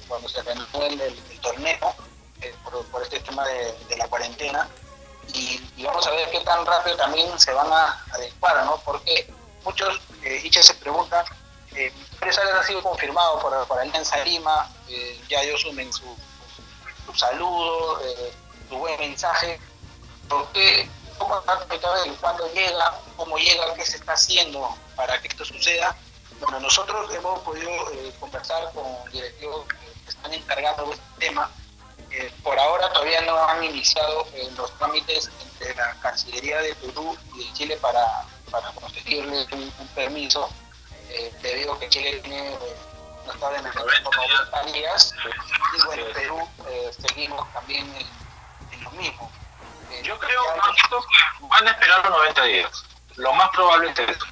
[0.08, 1.96] cuando se reanude el, torneo
[2.42, 2.56] eh,
[2.92, 4.70] por, este tema de, la cuarentena.
[5.34, 8.78] Y, vamos a ver qué tan rápido también se van a adecuar, ¿no?
[8.86, 9.32] Porque
[9.64, 11.26] muchos eh, se preguntan,
[11.76, 11.92] eh,
[12.32, 16.06] Salas ha sido confirmado por, por Alianza Lima, eh, ya ellos sumen su,
[17.06, 18.00] su saludo,
[18.70, 19.60] su buen mensaje,
[20.30, 21.42] ¿por qué cómo
[22.22, 25.96] cuándo llega, cómo llega, qué se está haciendo para que esto suceda.
[26.44, 28.84] Bueno, nosotros hemos podido eh, conversar con
[29.14, 31.50] directivos que están encargados de este tema.
[32.12, 37.18] Eh, por ahora todavía no han iniciado eh, los trámites entre la Cancillería de Perú
[37.36, 40.50] y de Chile para, para conseguirle un, permiso,
[41.42, 42.58] debido a que Chile tiene
[43.26, 45.14] no está en el como días
[45.78, 46.50] y bueno, Perú
[47.08, 49.32] seguimos también en, en lo mismo.
[50.04, 52.86] Yo creo que van a esperar los 90 días.
[53.16, 54.26] Lo más probable es eso.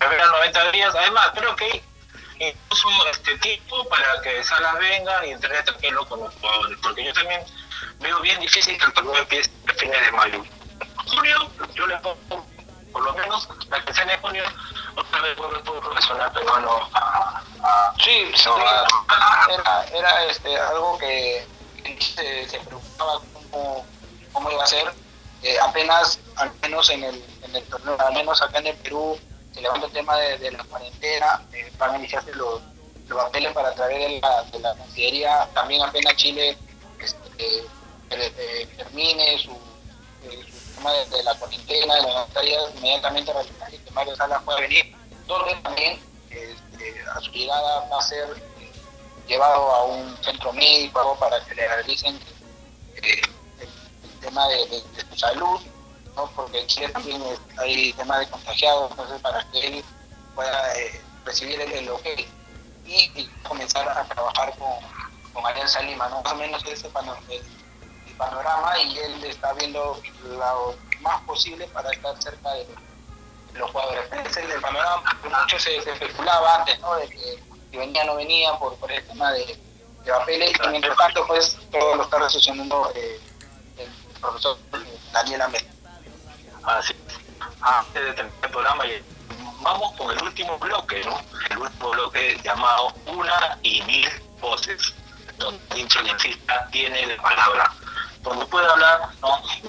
[0.00, 0.94] Esperar 90 días.
[0.94, 1.82] Además, creo que
[2.38, 6.78] incluso este tiempo para que Salas venga y entre tranquilo con los jugadores.
[6.82, 7.42] Porque yo también
[8.00, 10.44] veo bien difícil que el torneo empiece a fines de mayo.
[11.06, 12.46] Junio, yo le pongo
[12.92, 14.44] por lo menos la quincena de junio
[14.96, 17.42] otra vez vuelve todo profesional peruano a,
[18.02, 18.48] sí, sí
[19.50, 21.46] era, era este, algo que,
[21.84, 23.86] que se, se preocupaba como
[24.32, 24.92] cómo iba a ser.
[25.42, 29.18] Eh, apenas, al menos en el, en el torneo, al menos acá en el Perú,
[29.58, 32.62] se levanta el tema de, la cuarentena, eh, van a iniciarse los,
[33.08, 35.48] papeles para través de la, de Cancillería.
[35.54, 36.56] También apenas Chile
[37.00, 37.64] este,
[38.10, 44.14] eh, termine su, su tema de, la cuarentena, de las batallas, inmediatamente realizar que Mario
[44.14, 44.94] Salas pueda venir,
[45.26, 45.98] donde también
[46.30, 48.28] este, a su llegada va a ser
[49.26, 52.18] llevado a un centro médico para que le realicen
[54.20, 55.60] tema de, de, de, su salud,
[56.26, 57.22] porque Chile también
[57.58, 59.84] hay tema de contagiados, entonces para que él
[60.34, 62.06] pueda eh, recibir el, el OK
[62.86, 64.70] y, comenzar a trabajar con,
[65.32, 66.22] con Alianza Lima, ¿no?
[66.22, 67.42] más o menos ese panorama, el,
[68.08, 72.66] el panorama y él está viendo lo más posible para estar cerca de
[73.54, 74.04] los jugadores.
[74.26, 76.94] Ese es el panorama, mucho se, especulaba antes, ¿no?
[76.96, 79.58] de que si venía o no venía por, por el tema de,
[80.04, 83.20] de papeles y mientras tanto pues todo lo está recepcionando eh,
[84.20, 84.58] profesor
[85.12, 85.77] Daniel Amel.
[86.68, 86.94] Así
[87.62, 88.84] Antes de terminar el programa,
[89.62, 91.18] vamos con el último bloque, ¿no?
[91.48, 94.06] El último bloque llamado Una y Mil
[94.38, 94.94] Voces,
[95.38, 96.00] donde el hincha
[96.70, 97.72] tiene la palabra,
[98.20, 99.08] donde puede hablar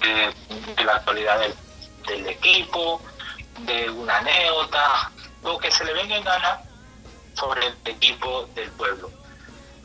[0.02, 1.40] de, la actualidad
[2.06, 3.02] del, equipo,
[3.60, 5.10] de una anécdota,
[5.42, 6.62] lo que se le venga en gana
[7.34, 9.10] sobre el equipo del pueblo.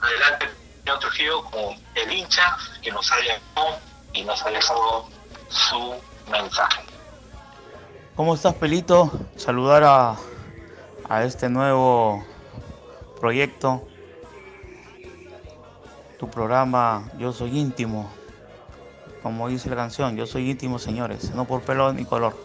[0.03, 0.51] Adelante,
[0.81, 3.41] señor Trujillo, con el hincha que nos haya
[4.13, 5.09] y nos ha dejado
[5.49, 6.94] su mensaje.
[8.17, 9.11] ¿Cómo estás, Pelito?
[9.35, 10.17] Saludar a,
[11.09, 12.25] a este nuevo
[13.19, 13.83] proyecto,
[16.17, 18.09] tu programa Yo Soy Íntimo,
[19.21, 22.37] como dice la canción, Yo Soy Íntimo, señores, no por pelo ni color.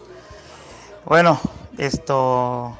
[1.04, 1.38] Bueno,
[1.78, 2.76] esto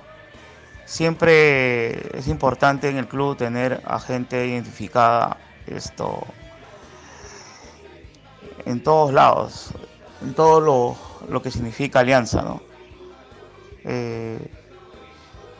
[0.84, 5.36] siempre es importante en el club tener a gente identificada,
[5.68, 6.24] esto
[8.64, 9.70] en todos lados,
[10.22, 10.96] en todo lo,
[11.28, 12.69] lo que significa alianza, ¿no?
[13.84, 14.38] Eh,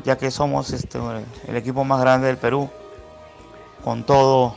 [0.05, 0.99] ya que somos este,
[1.47, 2.71] el equipo más grande del Perú,
[3.85, 4.57] con todo,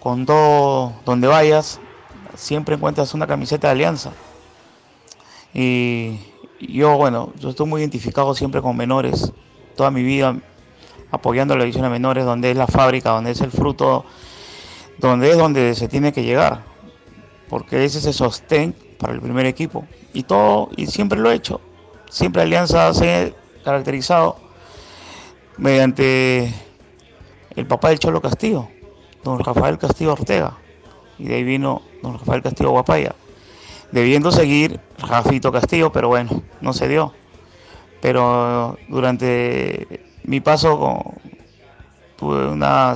[0.00, 1.80] con todo donde vayas,
[2.34, 4.12] siempre encuentras una camiseta de alianza.
[5.54, 6.18] Y
[6.60, 9.32] yo, bueno, yo estoy muy identificado siempre con menores,
[9.76, 10.36] toda mi vida
[11.10, 14.04] apoyando la división de menores, donde es la fábrica, donde es el fruto,
[14.98, 16.76] donde es donde se tiene que llegar
[17.48, 19.86] porque ese es el sostén para el primer equipo.
[20.12, 21.60] Y todo, y siempre lo he hecho.
[22.10, 24.36] Siempre Alianza se ha caracterizado
[25.56, 26.52] mediante
[27.54, 28.68] el papá del Cholo Castillo,
[29.24, 30.56] don Rafael Castillo Ortega.
[31.18, 33.14] Y de ahí vino don Rafael Castillo Guapaya.
[33.92, 37.12] Debiendo seguir Rafito Castillo, pero bueno, no se dio.
[38.00, 41.14] Pero durante mi paso
[42.16, 42.94] tuve una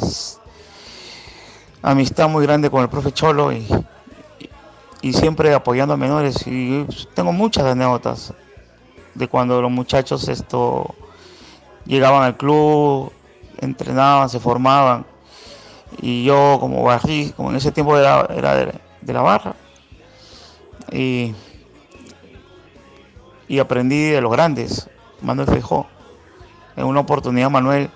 [1.83, 3.67] amistad muy grande con el profe Cholo y
[5.03, 6.47] y siempre apoyando a menores.
[6.47, 8.35] Y tengo muchas anécdotas
[9.15, 10.95] de cuando los muchachos esto
[11.87, 13.13] llegaban al club,
[13.59, 15.05] entrenaban, se formaban.
[16.01, 19.55] Y yo como barrí, como en ese tiempo era, era de, la barra.
[20.93, 21.35] Y,
[23.49, 24.89] y, aprendí de los grandes,
[25.21, 25.87] Manuel Feijó.
[26.77, 27.91] En una oportunidad, Manuel,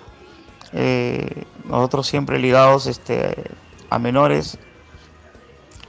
[0.73, 3.51] eh, nosotros siempre ligados este,
[3.89, 4.59] a menores,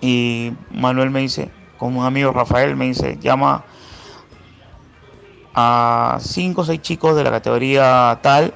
[0.01, 3.65] y Manuel me dice, con un amigo Rafael, me dice, llama
[5.57, 8.53] a 5 o 6 chicos de la categoría tal,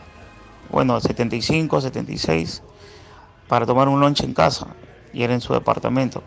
[0.70, 2.62] bueno, 75, 76,
[3.48, 4.66] para tomar un lunch en casa.
[5.12, 6.22] Y era en su departamento.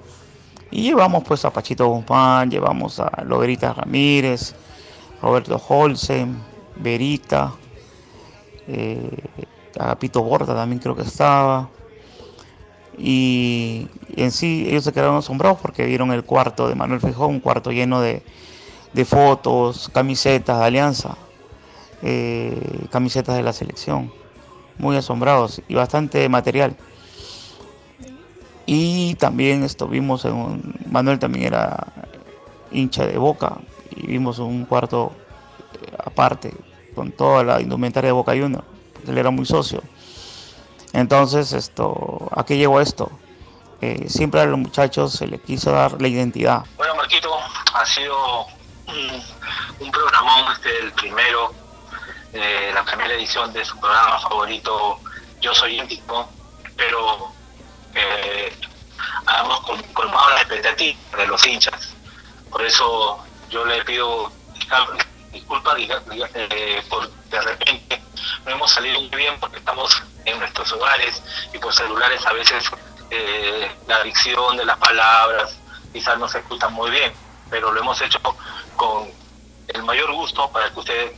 [0.72, 4.56] Y llevamos pues a Pachito Guzmán, llevamos a Loberita Ramírez,
[5.22, 6.42] Roberto Holsen,
[6.76, 7.54] Verita,
[8.68, 9.18] eh,
[9.80, 11.70] Agapito Borda también creo que estaba.
[12.98, 17.40] Y, en sí ellos se quedaron asombrados porque vieron el cuarto de Manuel Fijón, un
[17.40, 18.24] cuarto lleno de,
[18.94, 21.18] de fotos, camisetas de Alianza,
[22.02, 24.12] eh, camisetas de la selección.
[24.78, 26.76] Muy asombrados y bastante material.
[28.66, 31.88] Y también estuvimos en un, Manuel también era
[32.72, 33.58] hincha de Boca
[33.92, 35.12] y vimos un cuarto
[35.82, 36.54] eh, aparte
[36.96, 38.66] con toda la indumentaria de Boca Juniors,
[39.08, 39.82] él era muy socio.
[40.94, 43.12] Entonces, esto, ¿a qué llegó esto?
[43.82, 46.64] Eh, siempre a los muchachos se les quiso dar la identidad.
[46.78, 47.30] Bueno, Marquito,
[47.74, 48.46] ha sido
[48.88, 49.24] un,
[49.80, 51.54] un programón, este, el primero,
[52.34, 55.00] eh, la primera edición de su programa favorito,
[55.42, 56.32] Yo Soy Íntimo,
[56.76, 57.32] pero
[57.96, 58.56] eh,
[59.40, 61.94] hemos col- colmado la expectativa de los hinchas.
[62.50, 68.02] Por eso yo le pido disculpas disculpa, diga- diga- eh, por de repente
[68.46, 71.22] no hemos salido muy bien porque estamos en nuestros hogares
[71.52, 72.64] y por celulares a veces
[73.10, 75.58] eh, la dicción de las palabras
[75.92, 77.12] quizás no se escucha muy bien,
[77.50, 78.20] pero lo hemos hecho
[78.76, 79.12] con
[79.68, 81.12] el mayor gusto para que usted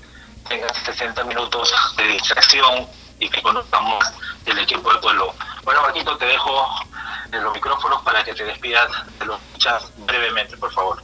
[0.48, 2.88] tenga 60 minutos de distracción
[3.20, 4.04] y que conozcamos
[4.44, 5.34] del equipo del pueblo.
[5.64, 6.68] Bueno, Marquito, te dejo
[7.32, 8.90] eh, los micrófonos para que te despidas
[9.20, 11.02] de los hinchas brevemente, por favor.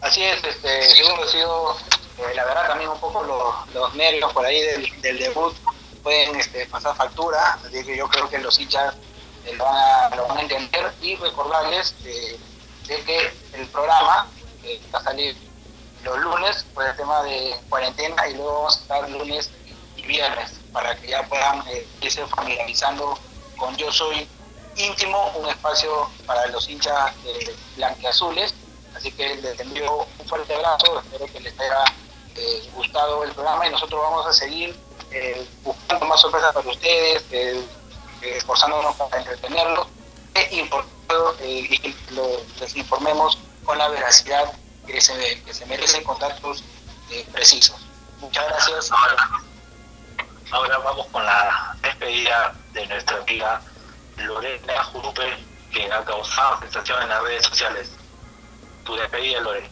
[0.00, 1.76] Así es, este, segundo ha sido,
[2.18, 4.60] eh, la verdad también un poco los, los nervios por ahí
[5.02, 5.56] del, debut
[6.02, 8.94] pueden este, pasar factura, así que yo creo que los hinchas
[9.44, 12.38] eh, lo, van a, lo van a entender y recordarles eh,
[12.86, 14.26] de que el programa
[14.92, 15.36] a salir
[16.02, 19.50] los lunes por el tema de cuarentena y luego vamos a estar lunes
[19.96, 23.18] y viernes para que ya puedan eh, irse familiarizando
[23.56, 24.28] con Yo Soy
[24.76, 28.54] Íntimo, un espacio para los hinchas eh, blanqueazules.
[28.96, 31.84] Así que les envío un fuerte abrazo, espero que les haya
[32.36, 34.78] eh, gustado el programa y nosotros vamos a seguir
[35.10, 37.64] eh, buscando más sorpresas para ustedes, eh,
[38.22, 39.86] eh, esforzándonos para entretenerlos
[40.34, 44.52] e informando, eh, y que lo- les informemos con la veracidad
[44.92, 46.64] que se, que se merecen con datos
[47.10, 47.76] eh, precisos.
[48.20, 48.90] Muchas gracias.
[50.50, 53.60] Ahora vamos con la despedida de nuestra amiga
[54.16, 57.90] Lorena Jurupe, que ha causado sensación en las redes sociales.
[58.84, 59.68] Tu despedida, Lorena.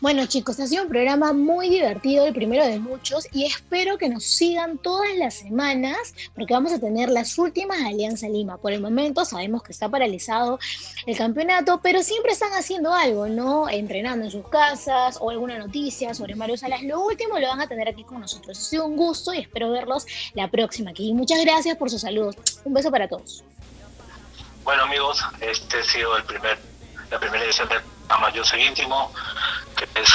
[0.00, 4.08] Bueno chicos, ha sido un programa muy divertido, el primero de muchos, y espero que
[4.08, 8.56] nos sigan todas las semanas, porque vamos a tener las últimas de Alianza Lima.
[8.56, 10.58] Por el momento sabemos que está paralizado
[11.04, 13.68] el campeonato, pero siempre están haciendo algo, ¿no?
[13.68, 16.82] Entrenando en sus casas o alguna noticia sobre Mario Salas.
[16.82, 18.56] Lo último lo van a tener aquí con nosotros.
[18.56, 21.12] Ha sido un gusto y espero verlos la próxima aquí.
[21.12, 22.36] Muchas gracias por sus saludos.
[22.64, 23.44] Un beso para todos.
[24.64, 26.58] Bueno, amigos, este ha sido el primer,
[27.10, 29.12] la primera edición del programa Yo Soy Íntimo,
[29.76, 30.10] que es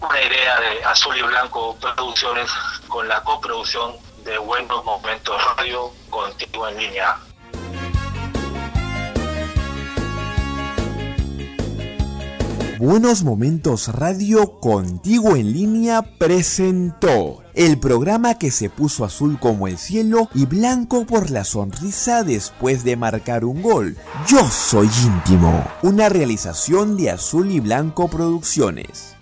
[0.00, 2.50] una idea de Azul y Blanco Producciones
[2.88, 3.94] con la coproducción
[4.24, 7.18] de Buenos Momentos Radio contigo en línea.
[12.80, 19.76] Buenos Momentos Radio contigo en línea presentó el programa que se puso azul como el
[19.76, 23.98] cielo y blanco por la sonrisa después de marcar un gol.
[24.26, 29.14] Yo soy íntimo, una realización de Azul y Blanco Producciones.